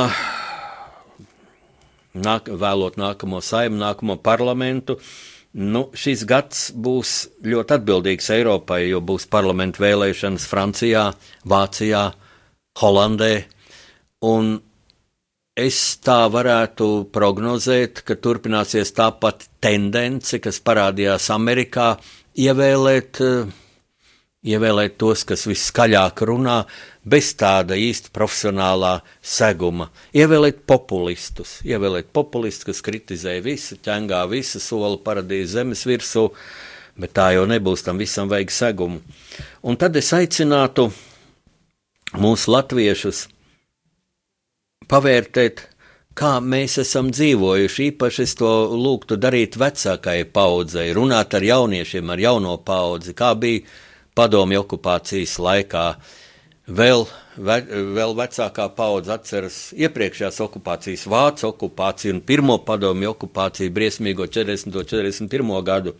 [2.15, 4.99] nāk, vēlot nākamo saimu, nākamo parlamentu.
[5.53, 7.13] Nu, šis gads būs
[7.45, 11.09] ļoti atbildīgs Eiropai, jo būs parlamentu vēlēšanas Francijā,
[11.45, 12.07] Vācijā,
[12.81, 13.33] Holandē.
[14.25, 14.55] Un
[15.53, 21.91] es tā varētu prognozēt, ka turpināsies tā pati tendence, kas parādījās Amerikā,
[22.39, 23.21] ievēlēt,
[24.49, 26.63] ievēlēt tos, kas viskaļāk runā,
[27.05, 29.91] bez tāda īsta profesionālā seguma.
[30.15, 36.29] Ievēlēt populistus, ievēlēt populistus, kas kritizē visu, ķengā visu, soli paradīzi zemes virsū,
[36.97, 39.03] bet tā jau nebūs, tam visam vajag segumu.
[39.61, 40.89] Un tad es aicinātu
[42.19, 43.27] mūsu latviešus
[44.89, 45.63] pavērtēt,
[46.17, 47.87] kā mēs esam dzīvojuši.
[47.93, 53.63] Īpaši es to lūgtu darīt vecākajai paudzei, runāt ar jauniešiem, ar jauno paudzi, kā bija
[54.17, 55.87] padomju okupācijas laikā.
[56.63, 57.01] Vēl,
[57.35, 57.55] ve,
[57.97, 64.69] vēl vecākā paudze atceras iepriekšējās okupācijas, vācu okupāciju un pirmo padomju okupāciju, briesmīgo 40.
[64.71, 65.51] un 41.
[65.67, 65.97] gadu.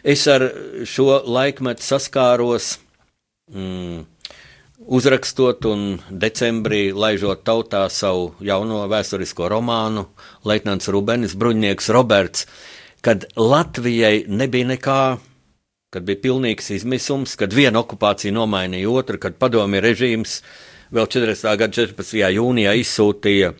[0.00, 0.46] Es ar
[0.88, 2.78] šo laikmetu saskāros.
[3.52, 4.06] Mm,
[4.88, 10.06] uzrakstot un decembrī laižot tautā savu jauno vēsturisko romānu
[10.48, 12.46] Leitnants Rubenis, bruņnieks Roberts,
[13.04, 15.02] kad Latvijai nebija nekā,
[15.92, 20.40] kad bija pilnīgs izmisums, kad viena okupācija nomainīja otru, kad padomju režīms
[20.94, 21.56] vēl 40.
[21.60, 22.24] gada 14.
[22.40, 23.52] jūnijā izsūtīja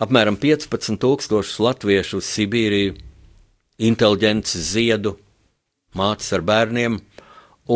[0.00, 2.96] apmēram 15 tūkstošus latviešu uz Sibīriju,
[3.80, 5.18] inteliģents ziedu,
[5.96, 6.96] mātes ar bērniem,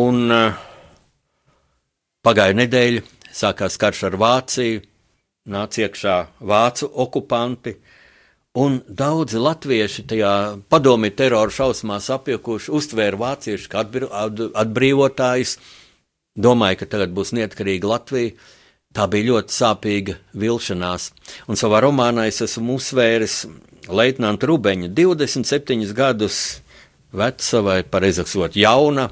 [0.01, 0.65] un uh,
[2.25, 3.03] Pagāja nedēļa,
[3.37, 4.79] sākās karš ar Vāciju,
[5.53, 7.75] nāca iekšā vācu okupanti,
[8.57, 10.31] un daudzi latvieši tajā
[10.73, 15.59] padomju terora šausmās apjukuši, uztvēra vāciešu kā atbrīvotājus,
[16.33, 18.33] domāja, ka tagad būs neatkarīga Latvija.
[18.95, 21.09] Tā bija ļoti sāpīga vilšanās,
[21.51, 23.41] un savā romānā es esmu uzsvēris
[23.91, 26.37] Leitnanta Rubeņa 27 gadus
[27.13, 29.11] veca vai, pareizāk sakot, jauna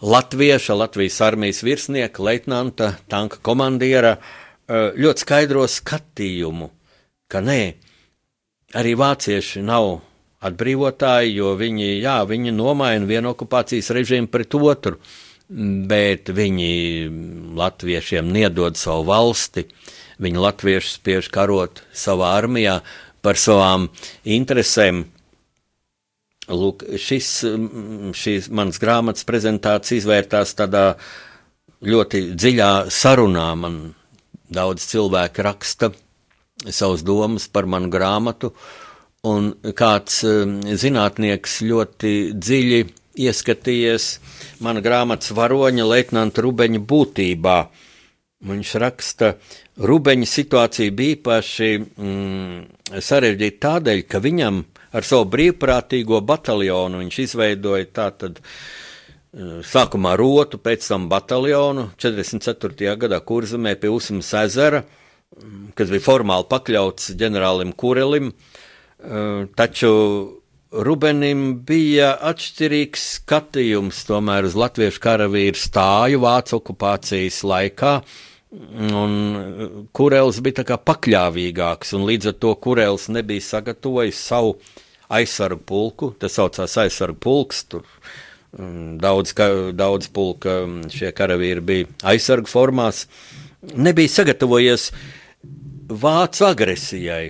[0.00, 6.70] latvieša, Latvijas armijas virsnieka, leitnanta, tanka komandiera eh, ļoti skaidro skatījumu,
[7.28, 7.62] ka nē,
[8.78, 9.98] arī vācieši nav
[10.44, 14.98] atbrīvotāji, jo viņi, jā, viņi nomaina vienu okupācijas režīmu pret otru,
[15.88, 16.72] bet viņi
[17.58, 19.64] latviešiem niedod savu valsti,
[20.22, 22.80] viņi latviešus spiež karot savā armijā
[23.24, 23.88] par savām
[24.28, 25.06] interesēm.
[26.48, 27.28] Lūk, šis,
[28.16, 30.84] šīs manas grāmatas prezentācija izvērtās tādā
[31.84, 33.48] ļoti dziļā sarunā.
[33.60, 33.80] Man
[34.48, 35.90] daudz cilvēku raksta
[36.64, 38.54] savas domas par manu grāmatu,
[39.28, 42.80] un kāds zinātnieks ļoti dziļi
[43.18, 44.08] ieskatījies
[44.64, 47.58] mana grāmatas varoņa leitnanta Rubeņa būtībā.
[48.48, 49.32] Viņš raksta,
[49.82, 52.58] Rubeņa situācija bija īpaši mm,
[53.02, 58.52] sarežģīta tādēļ, ka viņam ar savu brīvprātīgo bataljonu viņš izveidoja tātad uh,
[59.66, 62.96] sākumā rotu, pēc tam bataljonu 44.
[62.96, 64.82] gadā kurzemē pie Usmas ezera,
[65.76, 69.92] kas bija formāli pakļauts ģenerālim Kurelim, eh, taču
[70.68, 77.92] Rubenim bija atšķirīgs skatījums tomēr uz latviešu karavīru stāju Vācu okupācijas laikā,
[78.50, 84.56] un Kurels bija pakļāvīgāks, un līdz ar to Kurels nebija sagatavojis savu
[85.08, 87.84] aizsargu pulku, tas saucās aizsargu pulks, tur
[88.56, 93.06] mm, daudz, ka, daudz pulka mm, šie karavīri bija aizsargu formās,
[93.74, 94.90] nebija sagatavojies
[95.88, 97.28] vācu agresijai.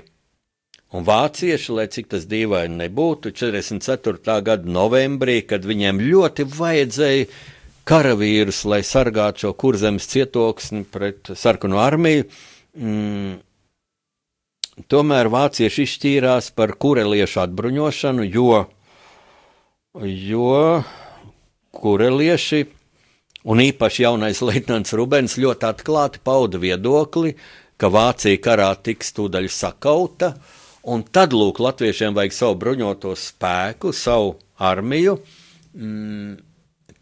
[0.96, 4.38] Un vācieši, lai cik tas dīvaini nebūtu, 44.
[4.40, 7.26] gada novembrī, kad viņiem ļoti vajadzēja
[7.88, 12.26] karavīrus, lai sargātu šo kurzemes cietoksni pret sarkanu armiju,
[12.76, 13.36] mm,
[14.92, 18.64] tomēr vācieši izšķīrās par kureliešu atbruņošanu, jo,
[20.04, 20.82] jo
[21.78, 22.66] kurelieši
[23.48, 27.34] un īpaši jaunais leitnants Rubens ļoti atklāti pauda viedokli,
[27.78, 30.32] ka Vācija karā tiks tūdaļ sakauta,
[30.88, 35.18] un tad, lūk, latviešiem vajag savu bruņoto spēku, savu armiju,
[35.74, 36.47] mm,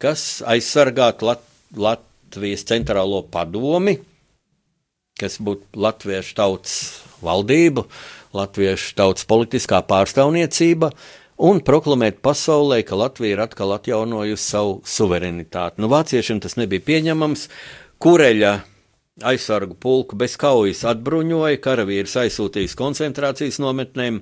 [0.01, 1.45] kas aizsargātu Lat
[2.27, 3.93] Latvijas centrālo padomi,
[5.17, 6.73] kas būtu latviešu tautas
[7.23, 7.85] valdība,
[8.35, 10.91] latviešu tautas politiskā pārstāvniecība,
[11.39, 15.79] un proklamēt pasaulē, ka Latvija ir atkal atjaunojusi savu suverenitāti.
[15.79, 17.47] Nu, vāciešiem tas nebija pieņemams.
[18.03, 18.53] Kureļa
[19.31, 24.19] aizsargu pulku bez kaujas atbruņoja, karavīrs aizsūtījis koncentrācijas nometnēm,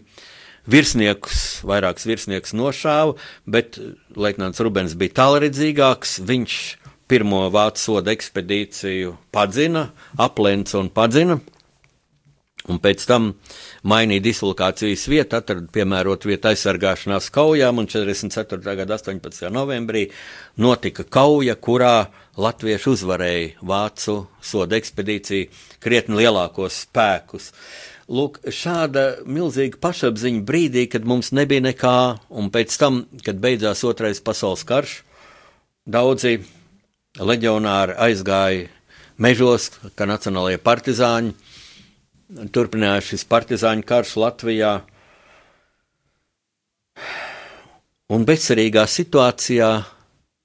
[0.71, 3.80] virsniekus, vairākus virsniekus nošāva, bet
[4.17, 6.60] Leitnants Rubens bija tālredzīgāks, viņš
[7.10, 11.38] pirmo vācu soda ekspedīciju padzina, aplēca un padzina,
[12.71, 13.30] un pēc tam
[13.86, 18.75] mainīja dislokācijas vietu, atrada piemērotu vietu aizsargāšanās kaujām, un 44.
[18.82, 19.49] gada 18.
[19.54, 20.08] novembrī
[20.62, 22.08] notika kauja, kurā
[22.41, 25.51] latvieši uzvarēja vācu soda ekspedīciju
[25.84, 27.51] krietni lielākos spēkus.
[28.06, 31.98] Lūk, šāda milzīga pašapziņa brīdī, kad mums nebija nekā,
[32.30, 35.00] un pēc tam, kad beidzās otrais pasaules karš,
[35.89, 36.38] daudzi
[37.18, 38.68] leģionāri aizgāja
[39.18, 41.34] mežos, kā nacionālajie partizāņi,
[42.54, 44.76] turpinājās šis partizāņu karš Latvijā.
[48.13, 49.72] Un bezcerīgā situācijā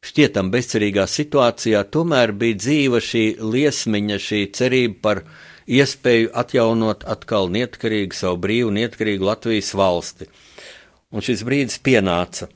[0.01, 5.23] šķietam bezcerīgā situācijā, tomēr bija dzīva šī liesmiņa, šī cerība par
[5.69, 10.29] iespēju atjaunot atkal neatkarīgu, savu brīvu, neatkarīgu Latvijas valsti.
[11.11, 12.49] Un šis brīdis pienāca.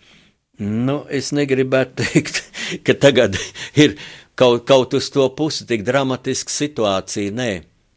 [0.58, 2.44] Nu, es negribētu teikt,
[2.86, 3.38] ka tagad
[3.74, 3.98] ir
[4.38, 7.34] kaut, kaut uz to pusi tik dramatiska situācija.
[7.34, 7.50] Nē,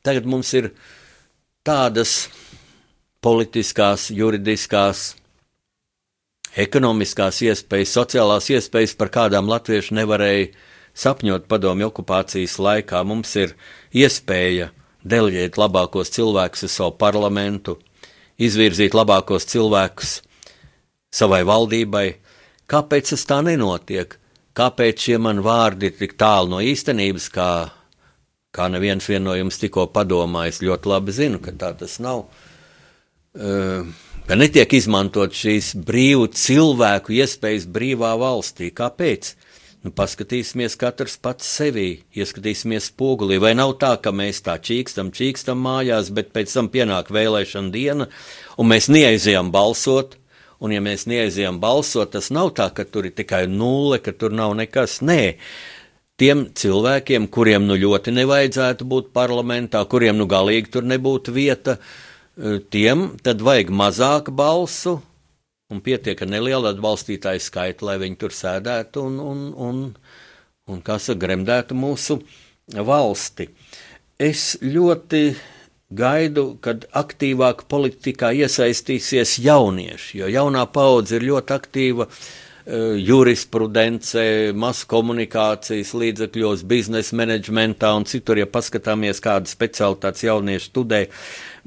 [0.06, 0.72] tagad mums ir
[1.68, 2.28] tādas
[3.22, 5.12] politiskās, juridiskās,
[6.58, 10.50] ekonomiskās iespējas, sociālās iespējas, par kādām latvieši nevarēja
[10.98, 13.04] sapņot padomju okupācijas laikā.
[13.06, 13.54] Mums ir
[13.94, 14.72] iespēja
[15.10, 17.78] deleģēt labākos cilvēkus uz savu parlamentu,
[18.38, 20.18] izvirzīt labākos cilvēkus
[21.14, 22.08] savai valdībai.
[22.68, 24.18] Kāpēc tas tā nenotiek?
[24.58, 27.52] Kāpēc šie man vārdi ir tik tālu no īstenības, kā,
[28.52, 30.64] kā neviens no jums tikko padomājis?
[30.66, 32.26] Ļoti labi zinu, ka tā tas nav.
[33.38, 33.86] Uh,
[34.28, 38.72] ka netiek izmantot šīs brīvu cilvēku iespējas brīvā valstī.
[38.76, 39.36] Kāpēc?
[39.88, 43.38] Nu, paskatīsimies katrs pats sevī, ieskatīsimies spogulī.
[43.40, 48.10] Vai nav tā, ka mēs tā čīkstam, čīkstam mājās, bet pēc tam pienāk vēlēšana diena,
[48.60, 50.18] un mēs neaizējām balsot,
[50.60, 54.36] un ja mēs neaizējām balsot, tas nav tā, ka tur ir tikai nulle, ka tur
[54.36, 54.98] nav nekas.
[55.08, 55.38] Nē,
[56.20, 62.60] tiem cilvēkiem, kuriem nu ļoti nevajadzētu būt parlamentā, kuriem nu galīgi tur nebūtu vieta, uh,
[62.76, 65.00] tiem tad vajag mazāk balsu
[65.74, 69.84] un pietiek ar nelielu atbalstītāju skaitu, lai viņi tur sēdētu un, un, un,
[70.72, 72.22] un saka, gremdētu mūsu
[72.72, 73.50] valsti.
[74.18, 75.24] Es ļoti
[75.98, 82.32] gaidu, kad aktīvāk politikā iesaistīsies jaunieši, jo jaunā paudze ir ļoti aktīva uh,
[83.00, 84.24] jurisprudence,
[84.56, 91.06] masu komunikācijas līdzekļos, biznesa menedžmentā un citur, ja paskatāmies, kāda specialitātes jaunieši studē.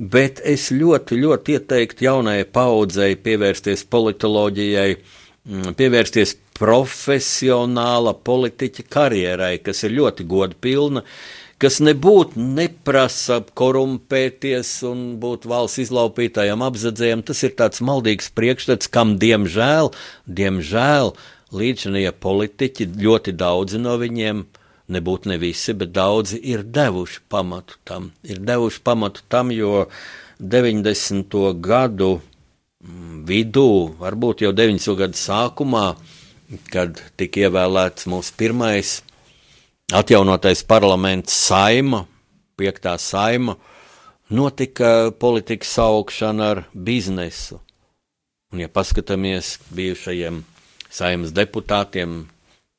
[0.01, 9.85] Bet es ļoti, ļoti ieteiktu jaunajai paudzei pievērsties politoloģijai, mm, pievērsties profesionāla politiķa karjerai, kas
[9.85, 11.05] ir ļoti godpilna.
[11.05, 11.05] pilna
[11.61, 17.25] kas nebūtu neprasa korumpēties un būt valsts izlaupītājiem, apzadzējiem.
[17.29, 19.93] Tas ir tāds maldīgs priekšstats, kam diemžēl,
[20.41, 21.13] diemžēl
[21.53, 24.47] līdzinie politiķi, ļoti daudzi no viņiem,
[24.91, 28.11] nebūtu ne visi, bet daudzi ir devuši pamatu tam.
[28.27, 29.87] Ir devuši pamatu tam, jo
[30.41, 31.37] 90.
[31.61, 33.69] gadu mm, vidū,
[34.01, 34.97] varbūt jau 90.
[34.99, 35.87] gadu sākumā,
[36.73, 38.99] kad tika ievēlēts mūsu pirmais
[39.95, 42.05] atjaunotais parlaments saima,
[42.59, 43.57] piektā saima,
[44.31, 47.61] notika politikas augšana ar biznesu.
[48.51, 50.43] Un, ja paskatāmies bijušajiem
[50.91, 52.25] saimas deputātiem,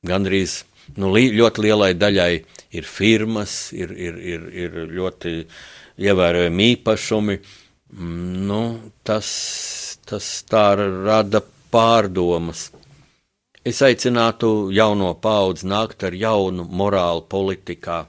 [0.07, 0.61] gandrīz
[0.97, 2.33] nu, li, ļoti lielai daļai
[2.77, 5.35] ir firmas, ir, ir, ir, ir ļoti
[6.01, 7.39] ievērojami īpašumi.
[8.47, 8.61] Nu,
[9.03, 9.31] tas,
[10.07, 12.69] tas tā rada pārdomas.
[13.61, 17.99] Es aicinātu jauno paudzi nākt ar jaunu morālu politikā,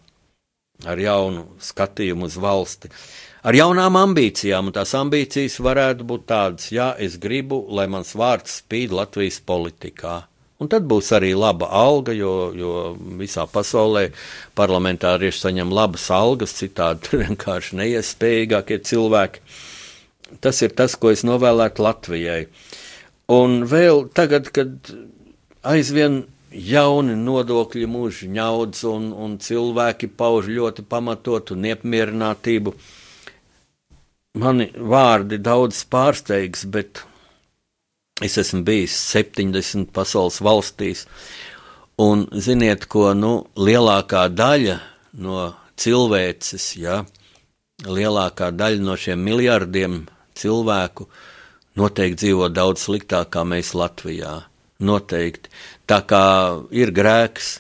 [0.89, 2.89] ar jaunu skatījumu uz valsti,
[3.45, 4.71] ar jaunām ambīcijām.
[4.71, 10.23] Un tās ambīcijas varētu būt tādas, ja es gribu, lai mans vārds spīd Latvijas politikā.
[10.63, 12.73] Un tad būs arī laba alga, jo, jo
[13.19, 14.07] visā pasaulē
[14.59, 19.43] parlamentārieši saņem labas algas, citādi vienkārši neiespējīgākie cilvēki.
[20.41, 22.45] Tas ir tas, ko es novēlētu Latvijai.
[23.33, 24.93] Un vēl tagad, kad
[25.67, 32.75] aizvien jauni nodokļu mūžu ņaudz, un, un cilvēki pauž ļoti pamatotu neapmierinātību.
[34.41, 37.03] Mani vārdi daudz pārsteigs, bet
[38.23, 41.07] es esmu bijis 70 pasaules valstīs,
[42.03, 44.79] un ziniet, ko nu, lielākā daļa
[45.25, 47.03] no cilvēces, ja,
[47.87, 50.03] lielākā daļa no šiem miljardiem
[50.39, 51.09] cilvēku
[51.79, 54.39] noteikti dzīvo daudz sliktāk kā mēs Latvijā
[54.83, 55.51] noteikti.
[55.89, 56.25] Tā kā
[56.75, 57.55] ir grēks,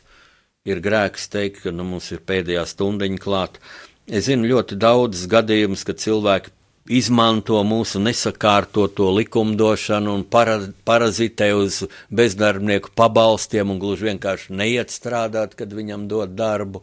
[0.68, 3.62] ir grēks teikt, ka nu, mums ir pēdējā stundiņa klāta.
[4.06, 6.52] Es zinu ļoti daudzus gadījumus, kad cilvēki
[6.90, 15.54] izmanto mūsu nesakārtoto likumdošanu un para, parazitē uz bezdarbnieku pabalstiem un gluži vienkārši neiet strādāt,
[15.58, 16.82] kad viņam dod darbu.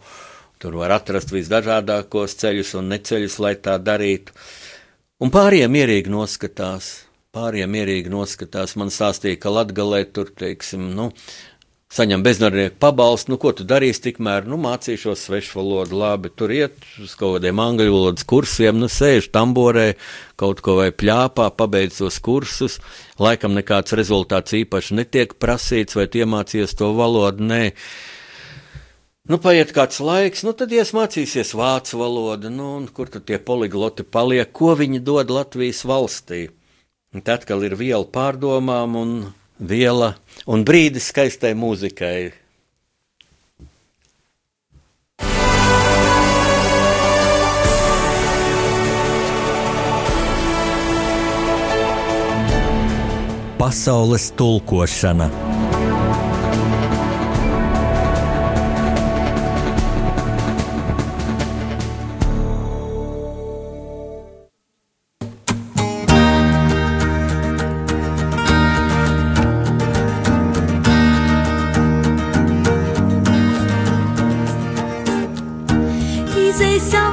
[0.60, 4.36] Tur var atrast visdažādākos ceļus un neceļus, lai tā darītu.
[5.24, 6.90] Un pāriem mierīgi noskatās,
[7.36, 8.76] pāriem mierīgi noskatās.
[8.80, 11.10] Man stāstīja, ka Latgalē tur, teiksim, nu,
[11.90, 16.78] saņem bezdarbnieku pabalstu, nu, ko tu darīsi tikmēr, nu, mācīšos svešu valodu, labi, tur iet
[17.02, 19.88] uz kaut kādiem angļu valodas kursiem, nu, sēž tamborē,
[20.38, 22.78] kaut ko vai pļāpā, pabeidz tos kursus,
[23.18, 27.64] laikam nekāds rezultāts īpaši netiek prasīts, vai iemācījies to valodu, nē.
[29.30, 34.06] Nu, paiet kāds laiks, nu, tad iesmācīsies vācu valodu, nu, un kur tad tie poligloti
[34.06, 36.46] paliek, ko viņi dod Latvijas valstī.
[37.26, 39.14] Tad, kad ir viela pārdomām un
[39.60, 40.16] viela
[40.48, 42.32] un brīdis skaistai mūzikai.
[53.60, 55.49] Pasaules tulkošana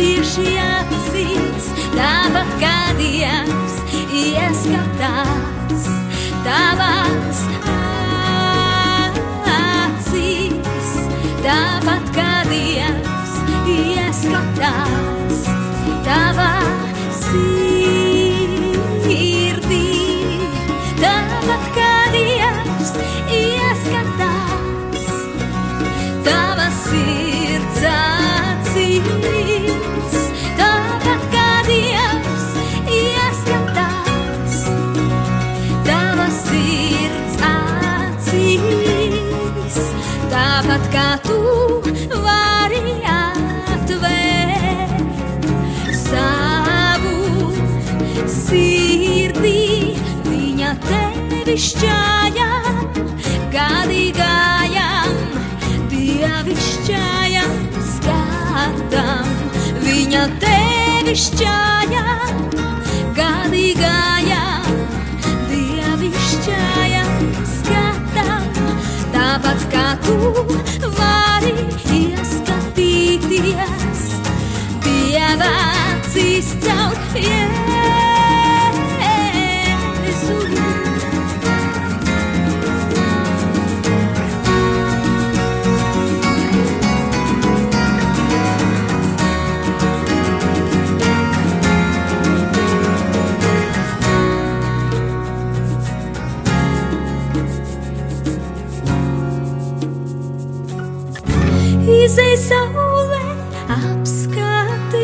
[0.00, 3.76] ir šajās sirds, tāpat kā Dievs
[4.10, 5.86] ieskatās
[6.46, 7.44] tavās
[9.54, 10.92] acīs,
[11.46, 13.40] tāpat kā Dievs
[13.78, 15.03] ieskatās.
[51.54, 52.46] Tevi šķāja,
[53.54, 55.12] gadīgājam,
[55.92, 59.28] dievišķājam skatam.
[59.84, 62.02] Viņa tevi šķāja,
[63.14, 64.66] gadīgājam,
[65.52, 68.42] dievišķājam skatam.
[69.14, 70.18] Tāpat kā tu
[70.98, 71.54] vari
[72.00, 74.02] ieskatīties,
[74.82, 77.83] dieva acīs caur Jēzu.
[102.14, 103.26] Izej saulē,
[103.74, 104.94] apskaties,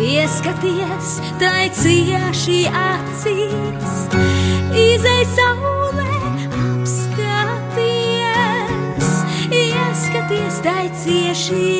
[0.00, 4.08] ieskaties, tai cieši acīs.
[4.72, 6.16] Izej saulē,
[6.64, 8.24] apskaties,
[9.52, 11.73] ieskaties, tai cieši acīs.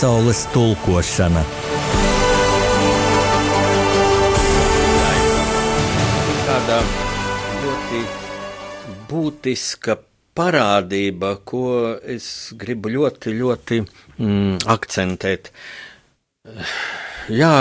[0.00, 1.42] Pasaules tulkošana.
[6.46, 6.78] Tāda
[7.60, 7.98] ļoti
[9.10, 9.98] būtiska
[10.40, 11.66] parādība, ko
[12.00, 15.50] es gribu ļoti, ļoti mm, akcentēt.
[17.28, 17.52] Jā,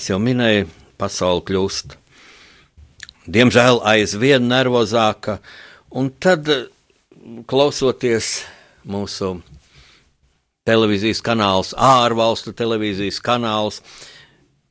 [0.00, 1.98] es jau minēju, pasaule kļūst,
[3.36, 5.42] diemžēl, aizvien nervozāka,
[5.92, 6.48] un tad,
[7.44, 8.38] klausoties
[8.88, 9.34] mūsu
[10.66, 13.80] televīzijas kanāls, ārvalstu televīzijas kanāls,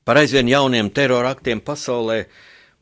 [0.06, 2.26] par aizvien jauniem teroraktiem pasaulē,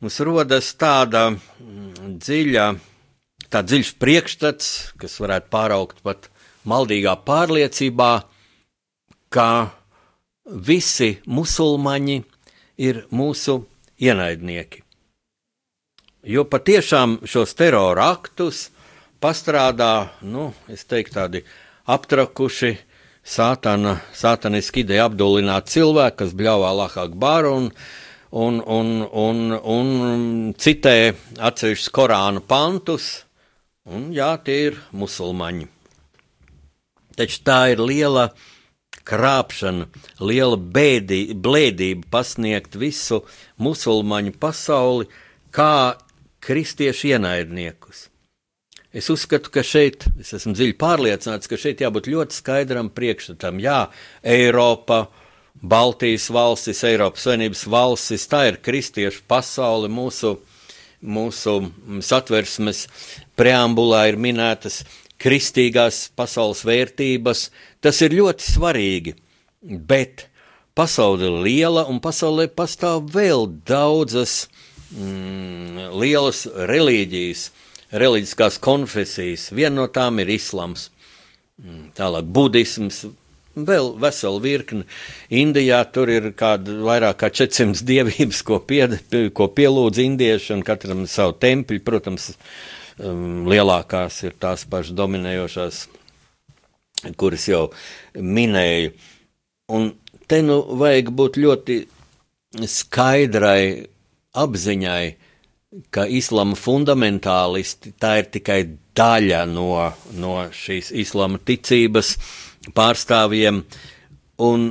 [0.02, 2.66] mums rodas tāda mm, dziļa,
[3.48, 6.28] tā dziļš priekšstats, kas varētu pāraukt pat
[6.68, 8.12] maldīgā pārliecībā,
[9.32, 9.48] ka
[10.44, 12.22] visi musulmaņi
[12.84, 13.62] ir mūsu
[14.02, 14.82] ienaidnieki.
[16.24, 18.70] Jo patiešām šos terora aktus
[19.20, 21.42] pastrādā, nu, es teiktu, tādi
[21.84, 22.72] aptrakuši,
[23.24, 27.68] sātana, sātaniski ideja apdulināt cilvēku, kas bļāvā lahāk bāru un,
[28.30, 29.92] un, un, un, un
[30.60, 33.24] citē atsevišķus Korāna pantus,
[33.88, 35.70] un jā, tie ir musulmaņi.
[37.14, 38.30] Taču tā ir liela
[39.06, 39.86] krāpšana,
[40.24, 43.22] liela bēdī, blēdība pasniegt visu
[43.60, 45.06] musulmaņu pasauli
[45.54, 46.00] kā
[46.44, 48.08] kristiešu ienaidniekus.
[48.94, 53.58] Es uzskatu, ka šeit, es esmu dziļi pārliecināts, ka šeit jābūt ļoti skaidram priekšstatam.
[53.58, 53.88] Jā,
[54.22, 55.08] Eiropa,
[55.58, 60.36] Baltijas valstis, Eiropas Savienības valstis, tā ir kristiešu pasaule, mūsu,
[61.02, 61.56] mūsu
[62.06, 62.84] satversmes
[63.34, 64.84] preambulā ir minētas
[65.18, 67.48] kristīgās pasaules vērtības.
[67.82, 69.16] Tas ir ļoti svarīgi,
[69.90, 70.28] bet
[70.78, 74.44] pasaule ir liela un pasaulē pastāv vēl daudzas
[74.94, 77.48] mm, lielas reliģijas
[77.94, 79.50] reliģiskās konfesijas.
[79.54, 80.88] Viena no tām ir islams,
[81.62, 83.04] Mm, tālāk budisms,
[83.54, 84.88] vēl vesela virkne.
[85.30, 88.88] Indijā tur ir kāda vairāk kā 400 dievības, ko, pie,
[89.30, 92.32] ko pielūdz indieši, un katram savu templi, protams,
[92.98, 95.84] um, lielākās ir tās pašas dominējošās,
[97.20, 97.68] kuras jau
[98.18, 98.96] minēju.
[99.78, 99.92] Un
[100.26, 101.78] te nu vajag būt ļoti
[102.66, 103.62] skaidrai
[104.34, 105.04] apziņai,
[105.94, 108.60] ka islāma fundamentālisti tā ir tikai
[108.96, 109.68] daļa no,
[110.20, 112.14] no šīs islāma ticības
[112.74, 113.60] pārstāvjiem,
[114.46, 114.70] un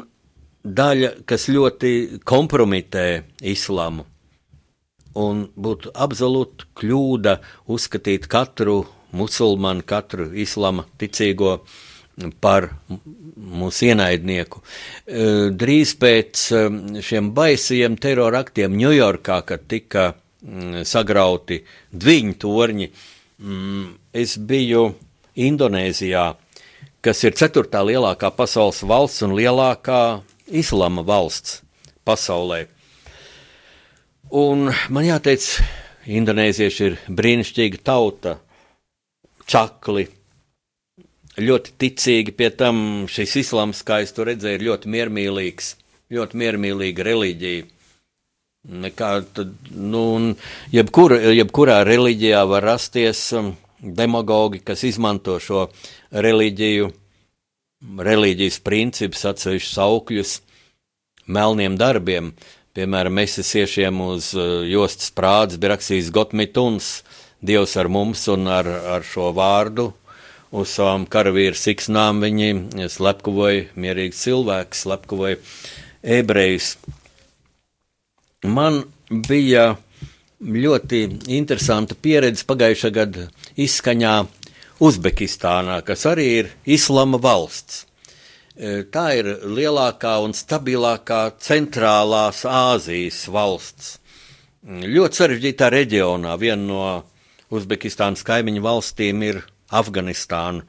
[0.64, 1.94] daļa, kas ļoti
[2.26, 3.08] kompromitē
[3.54, 4.08] islāmu.
[5.20, 7.36] Un būtu absolūti kļūda
[7.70, 8.80] uzskatīt katru
[9.14, 11.60] musulmanu, katru islāma ticīgo
[12.42, 12.70] par
[13.38, 14.64] mūsu ienaidnieku.
[15.54, 16.48] Drīz pēc
[17.06, 20.12] šiem baisajiem teroraktiem Ņujorkā, kad tika
[20.88, 22.88] sagrauti dviņu torņi,
[24.14, 24.86] es biju
[25.34, 26.26] Indonēzijā,
[27.04, 31.62] kas ir ceturtā lielākā pasaules valsts un lielākā islama valsts
[32.06, 32.66] pasaulē.
[34.34, 35.46] Un man jāteic,
[36.10, 38.38] indonēzieši ir brīnišķīga tauta,
[39.50, 40.08] čakli,
[41.38, 42.34] ļoti ticīgi.
[42.38, 45.76] Pie tam šis islāms, kā es to redzēju, ir ļoti miermīlīgs,
[46.14, 47.70] ļoti miermīlīga reliģija.
[48.64, 50.36] Nekā, tad, nu,
[50.72, 53.50] jebkur, jebkurā reliģijā var rasties um,
[53.84, 55.66] demagogi, kas izmanto šo
[56.16, 56.88] reliģiju,
[58.08, 60.32] reliģijas principus, atsevišķus augļus,
[61.28, 62.32] melniem darbiem.
[62.72, 66.94] Piemēram, mesisiešiem uz uh, jostas prādes bija rakstījis Gotmituns,
[67.44, 69.90] Dievs ar mums un ar, ar šo vārdu.
[70.56, 75.42] Uz savām karavīru siksnām viņi slepkavoja mierīgs cilvēks, slepkavoja
[76.22, 76.78] ebrejus.
[78.44, 79.74] Man bija
[80.44, 81.00] ļoti
[81.32, 84.16] interesanta pieredze pagājušā gada izskaņā
[84.84, 87.86] Uzbekistānā, kas arī ir islama valsts.
[88.54, 93.94] E, tā ir lielākā un stabilākā centrālās Āzijas valsts.
[94.64, 96.36] Ļoti sarežģītā reģionā.
[96.42, 96.84] Viena no
[97.54, 99.40] Uzbekistānas kaimiņu valstīm ir
[99.72, 100.66] Afganistāna.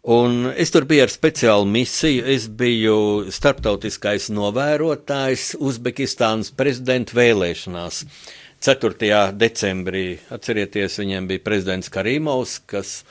[0.00, 2.24] Un es tur biju ar speciālu misiju.
[2.24, 8.06] Es biju starptautiskais novērotājs Uzbekistānas prezidenta vēlēšanās.
[8.64, 9.10] 4.
[9.36, 13.04] decembrī, atcerieties, viņiem bija prezidents Karīmovs, kas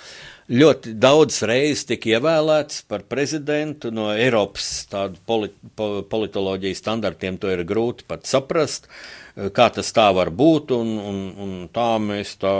[0.49, 4.89] ļoti daudz reizes tika ievēlēts par prezidentu no Eiropas
[5.29, 7.37] polit, po, politoloģijas standartiem.
[7.37, 8.89] To ir grūti pat saprast.
[8.89, 12.53] Uh, kā tas tā var būt, un, un, un tā mēs tā,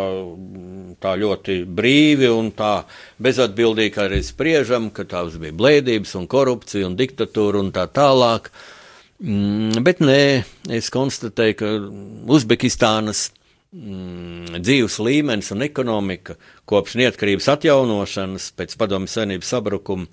[1.03, 2.83] tā ļoti brīvi un tā
[3.21, 8.51] bezatbildīgi arī spriežam, ka tās bija blēdības un korupcija un diktatūra un tā tālāk.
[9.19, 10.21] Mm, bet nē,
[10.79, 11.71] es konstatēju, ka
[12.31, 13.25] Uzbekistānas
[13.75, 16.37] mm, dzīves līmenis un ekonomika
[16.69, 20.07] kopš neatkarības atjaunošanas pēc padomju senības sabrukuma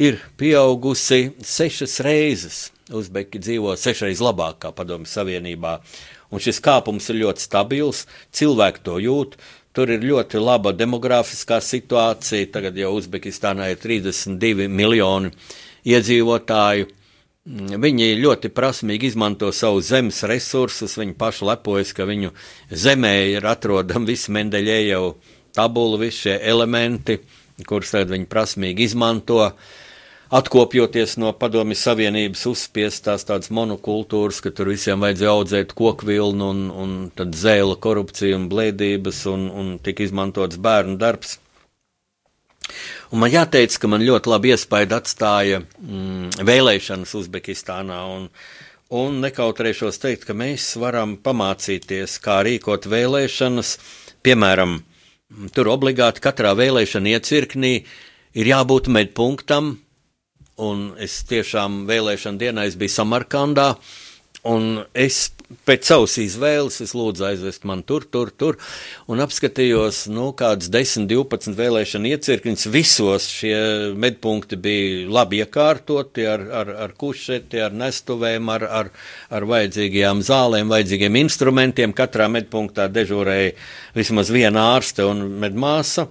[0.00, 2.70] ir pieaugusi sešas reizes.
[2.90, 5.76] Uzbeki dzīvo sešreiz labāk kā Padomju Savienībā,
[6.34, 9.36] un šis kāpums ir ļoti stabils, cilvēki to jūt.
[9.70, 12.48] Tur ir ļoti laba demografiskā situācija.
[12.50, 15.30] Tagad jau Uzbekistānā ir 32 miljoni
[15.86, 16.88] iedzīvotāju.
[17.84, 20.96] Viņi ļoti prasmīgi izmanto savus zemes resursus.
[20.98, 22.32] Viņi paši lepojas, ka viņu
[22.74, 25.12] zemē ir atrodami visi Mendeļēju
[25.54, 27.20] tabula, visi šie elementi,
[27.62, 29.38] kurus tagad viņi prasmīgi izmanto.
[29.46, 29.78] Uh,
[30.30, 36.96] atkopjoties no padomju savienības uzspiestās tādas monokultūras, ka tur visiem vajadzēja audzēt kokvilnu un, un
[37.16, 41.38] tad zēla korupcija un blēdības un, un tika izmantots bērnu darbs.
[43.10, 47.98] Un man jāteic, ka man ļoti labi iespēja atstāja mm, vēlēšanas Uzbekistānā.
[48.14, 48.28] Un,
[48.94, 53.74] un nekautrēšos teikt, ka mēs varam pamācīties, kā rīkot vēlēšanas.
[54.22, 54.78] Piemēram,
[55.56, 57.74] tur obligāti katrā vēlēšana iecirknī
[58.38, 59.74] ir jābūt medpunktam,
[60.60, 63.72] un es tiešām vēlēšana dienā es biju Samarkandā.
[64.48, 65.26] Un es
[65.68, 68.56] pēc savas izvēles, es lūdzu aizvest man tur, tur, tur,
[69.10, 72.68] un apskatījos, nu, kādas 10, 12 vēlēšana iecirkņus.
[72.72, 73.58] Visos šie
[74.00, 78.92] medpunkti bija labi iekārtoti ar, ar, ar kušeti, ar nestuvēm, ar, ar,
[79.28, 81.96] ar vajadzīgajām zālēm, vajadzīgiem instrumentiem.
[81.96, 83.56] Katrā medpunktā dežūrēja
[83.98, 86.08] vismaz viena ārste un medmāsa.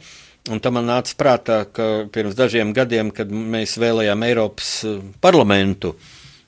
[0.47, 5.93] Un tam man nāca prātā, ka pirms dažiem gadiem, kad mēs vēlējām Eiropas eh, parlamentu,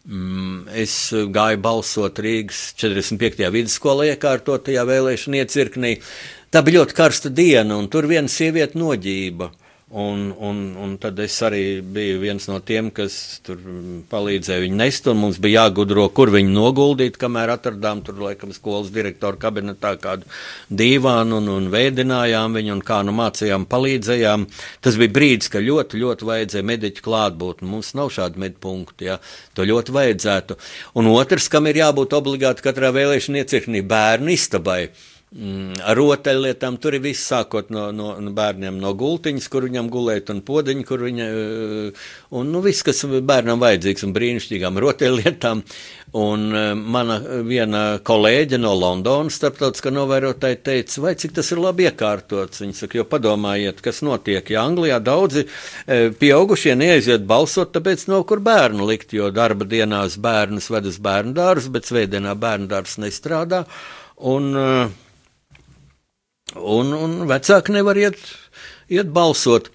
[0.08, 0.96] mm, es
[1.36, 3.44] gāju balsot Rīgas 45.
[3.54, 5.98] vidusskolā iekārtotajā vēlēšana iecirknī.
[6.52, 9.52] Tā bija ļoti karsta diena, un tur viena sieviete noģība.
[9.94, 13.58] Un, un, un tad es arī biju viens no tiem, kas tur
[14.08, 19.36] palīdzēja viņu nest, mums bija jāgudro, kur viņu noguldīt, kamēr atradām tur, laikam, skolas direktoru
[19.42, 20.32] kabinetā kādu
[20.72, 24.48] dīvānu un, un veidinājām viņu, un kā nu mācījām, palīdzējām.
[24.80, 27.68] Tas bija brīdis, ka ļoti, ļoti vajadzēja mediķu klātbūtni.
[27.76, 29.20] Mums nav šādu medpunktu, jā,
[29.60, 30.62] to ļoti vajadzētu.
[31.04, 34.86] Un otrs, kam ir jābūt obligāti katrā vēlēšana iecirknī, bērnu istabai.
[35.32, 36.76] Mm, ar rotaļlietām.
[36.84, 40.82] Tur ir viss sākot no, no, no bērniem, no gultiņas, kur viņam gulēt, un podziņa,
[40.84, 45.62] kur viņa, eh, un nu, viss, kas bērnam vajadzīgs, un brīnišķīgām rotaļlietām.
[46.20, 47.16] Un eh, mana
[47.48, 52.60] viena kolēģe no Londonas, starptautiskā novērotāja, teica, vai cik tas ir labi iekārtots.
[52.66, 54.52] Viņa saka, jo padomājiet, kas notiek.
[54.52, 60.20] Ja Anglijā daudzi eh, pieaugušie neaiziet balsot, tāpēc nav kur bērnu likt, jo darba dienās
[60.20, 63.64] bērnus ved uz bērnu dārzu, bet svētdienā bērnu dārzs nestrādā.
[64.28, 65.01] Un, uh,
[66.56, 68.20] un, un vecāki nevar iet,
[68.92, 69.72] iet balsot.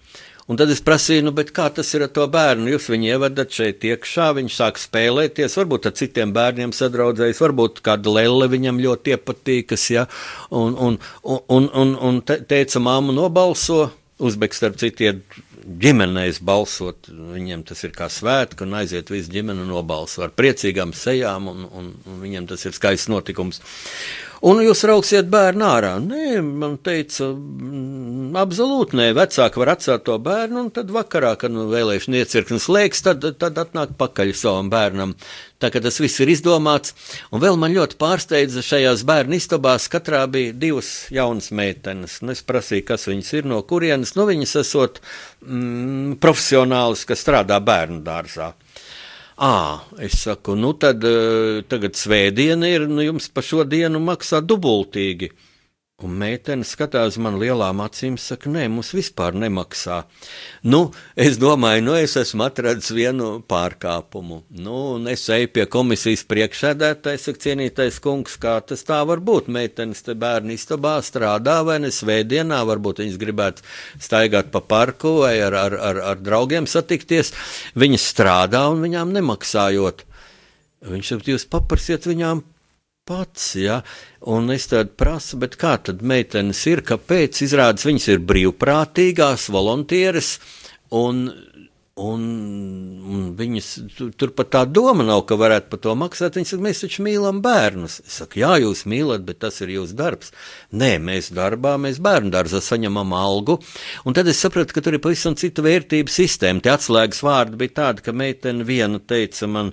[0.46, 2.68] Un tad es prasīju, nu, kā tas ir ar to bērnu?
[2.70, 8.12] Jūs viņu ievadat šeit iekšā, viņš sāk spēlēties, varbūt ar citiem bērniem sadraudzējas, varbūt kāda
[8.14, 10.06] lelle viņam ļoti iepatīkas, ja,
[10.54, 13.88] un, un, un, un, un te, teica, māmu nobalso,
[14.22, 17.10] uzbeks starp citu iet ģimenēs balsot.
[17.10, 21.90] Viņiem tas ir kā svētki, un aiziet visu ģimeni nobalso ar priecīgām sejām, un, un,
[22.06, 23.58] un viņiem tas ir skaists notikums.
[24.44, 25.94] Un jūs rauksiet bērnu ārā.
[26.02, 31.54] Nē, man teica, mm, absolūti nē, vecāki var atstāt to bērnu, un tad vakarā, kad
[31.54, 35.14] nu, vēlēšana iecirknis liekas, tad, tad atnāk pakaļ savam bērnam.
[35.56, 36.92] Tā kā tas viss ir izdomāts,
[37.32, 42.18] un vēl man ļoti pārsteidza šajās bērnu istabās, katrā bija divas jaunas meitenes.
[42.20, 47.56] Un es prasīju, kas viņas ir, no kurienes, nu viņas esot mm, profesionālis, kas strādā
[47.64, 48.52] bērnu dārzā.
[49.36, 51.02] À, es saku, nu tad
[51.68, 55.28] tagad svētdiena ir, nu jums pa šo dienu maksā dubultīgi.
[56.04, 60.02] Un meitene skatās man lielām acīm, saka, nē, mums vispār nemaksā.
[60.68, 64.42] Nu, es domāju, nu, es esmu atradzis vienu pārkāpumu.
[64.60, 69.48] Nu, un es eju pie komisijas priekšsēdētāja, saka, cienītais kungs, kā tas tā var būt.
[69.56, 73.64] Meitenes te bērni istabā strādā vai ne svētdienā, varbūt viņas gribētu
[73.96, 77.32] staigāt pa parku vai ar, ar, ar, ar draugiem satikties.
[77.72, 80.04] Viņas strādā un viņām nemaksājot.
[80.92, 82.44] Viņš saka, jūs paprasiet viņām
[83.06, 83.80] pats, ja,
[84.26, 90.36] un es tādu prasu, kā tad meitenes ir, kāpēc izrādās viņas ir brīvprātīgās, volontieres,
[90.90, 91.28] un,
[92.02, 92.24] un,
[93.06, 93.68] un viņas
[94.18, 96.36] tur pat tā doma nav, ka varētu par to maksāt.
[96.36, 98.00] Viņas saka, mēs taču mīlam bērnus.
[98.02, 100.34] Es saku, jā, jūs mīlat, bet tas ir jūsu darbs.
[100.74, 103.60] Nē, mēs darbā, mēs bērnu dārzā saņemam algu,
[104.04, 106.64] un tad es sapratu, ka tur ir pavisam cita vērtību sistēma.
[106.64, 109.72] Tie atslēgas vārdi bija tādi, ka meitene viena teica man,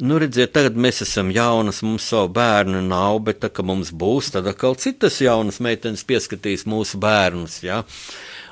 [0.00, 4.32] nu, redziet, tagad mēs esam jaunas, mums savu bērnu nav, bet tā kā mums būs,
[4.34, 7.60] tad atkal citas jaunas meitenes pieskatīs mūsu bērnus.
[7.66, 7.82] Ja?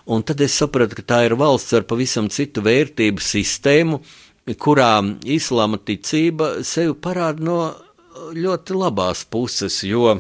[0.09, 4.01] Un tad es sapratu, ka tā ir valsts ar pavisam citu vērtību sistēmu,
[4.61, 4.93] kurā
[5.29, 7.59] islāma ticība sevi parāda no
[8.33, 10.17] ļoti labās puses, jo,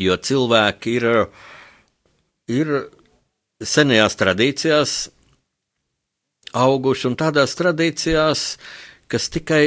[0.00, 1.08] jo cilvēki ir,
[2.48, 2.72] ir
[3.64, 4.94] senajās tradīcijās
[6.54, 8.44] auguši un tādās tradīcijās,
[9.10, 9.64] kas tikai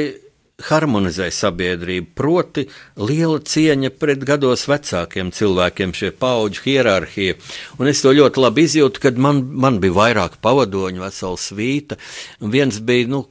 [0.58, 2.64] harmonizē sabiedrību, proti,
[2.98, 7.36] liela cieņa pret gados vecākiem cilvēkiem, šie paudžu hierarhija.
[7.78, 11.98] Un es to ļoti labi izjūtu, kad man, man bija vairāk pavadoņu, vesela svīta.
[12.42, 13.22] Viens bija, nu,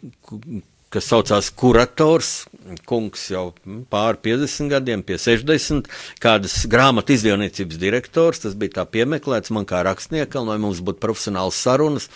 [0.93, 2.30] kas saucās kurators,
[2.88, 3.49] kungs jau
[3.91, 5.91] pāri 50 gadiem, pie 60,
[6.23, 11.59] kādas grāmatu izdevniecības direktors, tas bija tā piemeklēts man kā rakstniekam, lai mums būtu profesionāls
[11.59, 12.07] sarunas.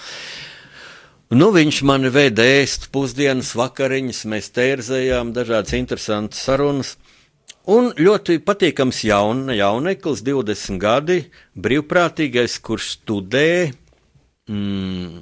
[1.31, 6.89] Nu, viņš mani veda ēst pusdienas, vakariņas, mēs tērzējām dažādas interesantas sarunas.
[7.71, 11.17] Un ļoti patīkams jaun, jauneklis, 20 gadi,
[11.55, 13.71] brīvprātīgais, kurš studē
[14.51, 15.21] mm,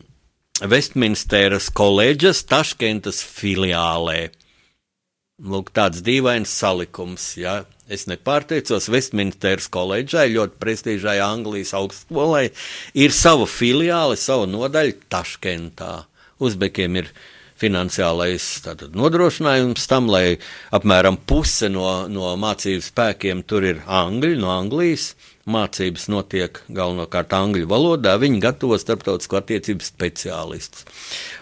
[0.74, 4.32] Vestminsteras koledžas Taškentas filiālē.
[5.40, 7.32] Lūk, tāds dīvains salikums.
[7.40, 7.64] Ja.
[7.90, 12.52] Es nepārteicos, Vestminsteras koledžai, ļoti prestižai Anglijas augstskolai,
[12.94, 15.94] ir sava filiāle, sava nodaļa Taškentā.
[16.44, 17.10] Uzbekiem ir
[17.60, 20.38] finansiālais tātad, nodrošinājums tam, lai
[20.76, 25.16] apmēram puse no, no mācību spēkiem tur ir angļi no Anglijas.
[25.50, 30.86] Mācības notiek galvenokārt angļu valodā, viņi gatavo starptautisko attiecību speciālistus.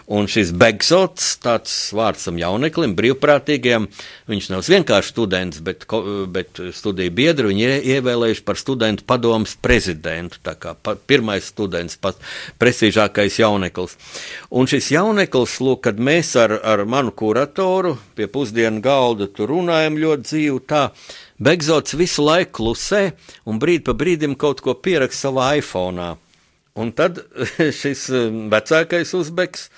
[0.08, 3.90] Un šis Begsots, tāds vārds tam jauneklim, brīvprātīgajam,
[4.32, 5.84] viņš nav vienkārši students, bet,
[6.32, 10.40] bet studiju biedru viņi ievēlējuši par studentu padomus prezidentu.
[10.40, 13.98] Tā kā pa, pirmais students, pats prestižākais jauneklis.
[14.48, 20.00] Un šis jauneklis, lūk, kad mēs ar, ar manu kuratoru pie pusdienu galda tur runājam
[20.00, 20.86] ļoti dzīvu tā.
[21.38, 23.02] Begzots visu laiku klusē
[23.46, 26.10] un brīd pa brīdim kaut ko pieraksta savā iPhone.
[26.78, 27.22] Un tad
[27.80, 28.08] šis
[28.50, 29.68] vecākais uzbeks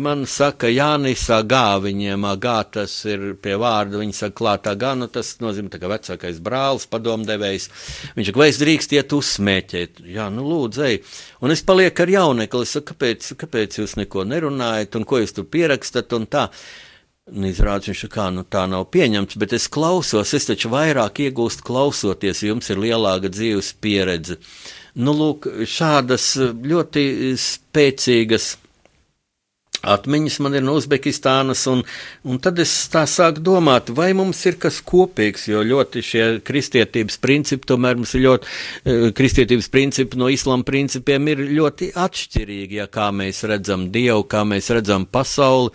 [0.00, 5.08] man saka, Jānisā gā, viņiem gā tas ir pie vārda, viņi saka, klātā gā, nu
[5.12, 7.68] tas nozīmē, kā vecākais brālis, padomdevējs.
[8.16, 10.02] Viņš saka, vai es drīkst iet uzsmēķēt?
[10.16, 11.02] Jā, nu lūdzu, ej.
[11.44, 15.36] Un es palieku ar jaunekli, es saku, kāpēc, kāpēc jūs neko nerunājat un ko jūs
[15.36, 16.48] tur pierakstat un tā.
[17.26, 21.64] Un izrādās, viņš kā nu, tā nav pieņemts, bet es klausos, es taču vairāk iegūstu
[21.66, 24.36] klausoties, jums ir lielāka dzīves pieredze.
[24.94, 27.02] Nu, lūk, šādas ļoti
[27.42, 28.52] spēcīgas
[29.86, 31.82] atmiņas man ir no Uzbekistānas, un,
[32.26, 37.18] un tad es tā sāku domāt, vai mums ir kas kopīgs, jo ļoti šie kristietības
[37.22, 38.52] principi, tomēr mums ir ļoti,
[38.86, 44.46] eh, kristietības principi no islāma principiem ir ļoti atšķirīgi, ja kā mēs redzam Dievu, kā
[44.46, 45.74] mēs redzam pasauli.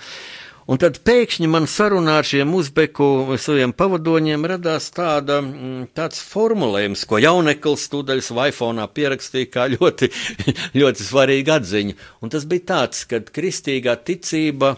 [0.71, 7.03] Un tad pēkšņi man sarunā ar šiem uzbeku saviem pavadoņiem radās tāda, mm, tāds formulējums,
[7.09, 10.07] ko jauneklis studēļas Vaifonā pierakstīja kā ļoti,
[10.79, 11.97] ļoti svarīgu atziņu.
[12.23, 14.77] Un tas bija tāds, ka kristīgā ticība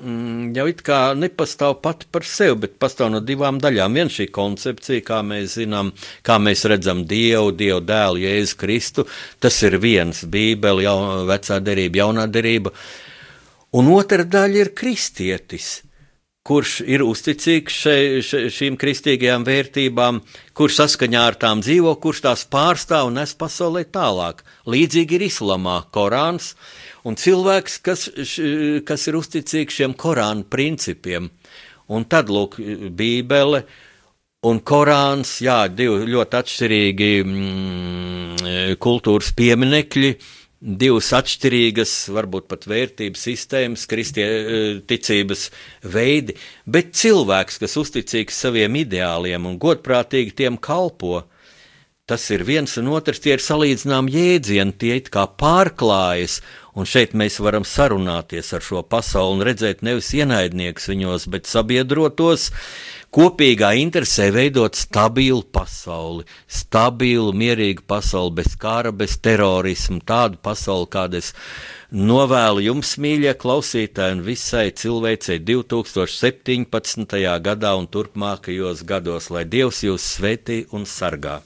[0.00, 4.00] mm, jau it kā nepastāv pati par sevi, bet pastāv no divām daļām.
[4.00, 5.92] Viena šī koncepcija, kā mēs zinām,
[6.24, 9.04] kā mēs redzam Dievu, Dievu dēlu, Jēzu Kristu,
[9.44, 12.72] tas ir viens- Bībele, jau, vecā derība, jaunā derība.
[13.74, 15.80] Un otra daļa ir kristietis
[16.44, 17.94] kurš ir uzticīgs še,
[18.24, 20.18] še, šīm kristīgajām vērtībām,
[20.56, 24.42] kurš saskaņā ar tām dzīvo, kurš tās pārstāv un nes pasaulē tālāk.
[24.68, 26.52] Līdzīgi ir islamā Korāns,
[27.08, 28.04] un cilvēks, kas,
[28.84, 31.30] kas ir uzticīgs šiem Korāna principiem.
[31.88, 32.60] Un tad, lūk,
[32.92, 33.64] Bībele
[34.44, 38.48] un Korāns, jā, divi ļoti atšķirīgi mm,
[38.84, 40.16] kultūras pieminekļi,
[40.60, 45.48] divas atšķirīgas, varbūt pat vērtības sistēmas, kristīgās
[45.82, 51.24] veidi, bet cilvēks, kas uzticīgs saviem ideāliem un godprātīgi tiem kalpo,
[52.08, 56.40] tas ir viens un otrs, tie ir salīdzinām jēdzieni, tie it kā pārklājas,
[56.74, 62.48] Un šeit mēs varam sarunāties ar šo pasauli un redzēt nevis ienaidniekus viņos, bet sabiedrotos,
[63.14, 71.20] kopīgā interesē veidot stabilu pasauli, stabilu, mierīgu pasauli, bez kara, bez terorismu, tādu pasauli, kādu
[71.20, 71.30] es
[71.94, 77.18] novēlu jums, mīļie klausītāji, un visai cilvēcei 2017.
[77.46, 81.42] gadā un turpmākajos gados, lai Dievs jūs svētī un sargā.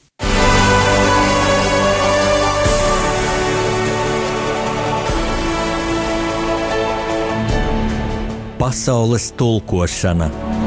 [8.58, 10.57] Pasaules tulkošana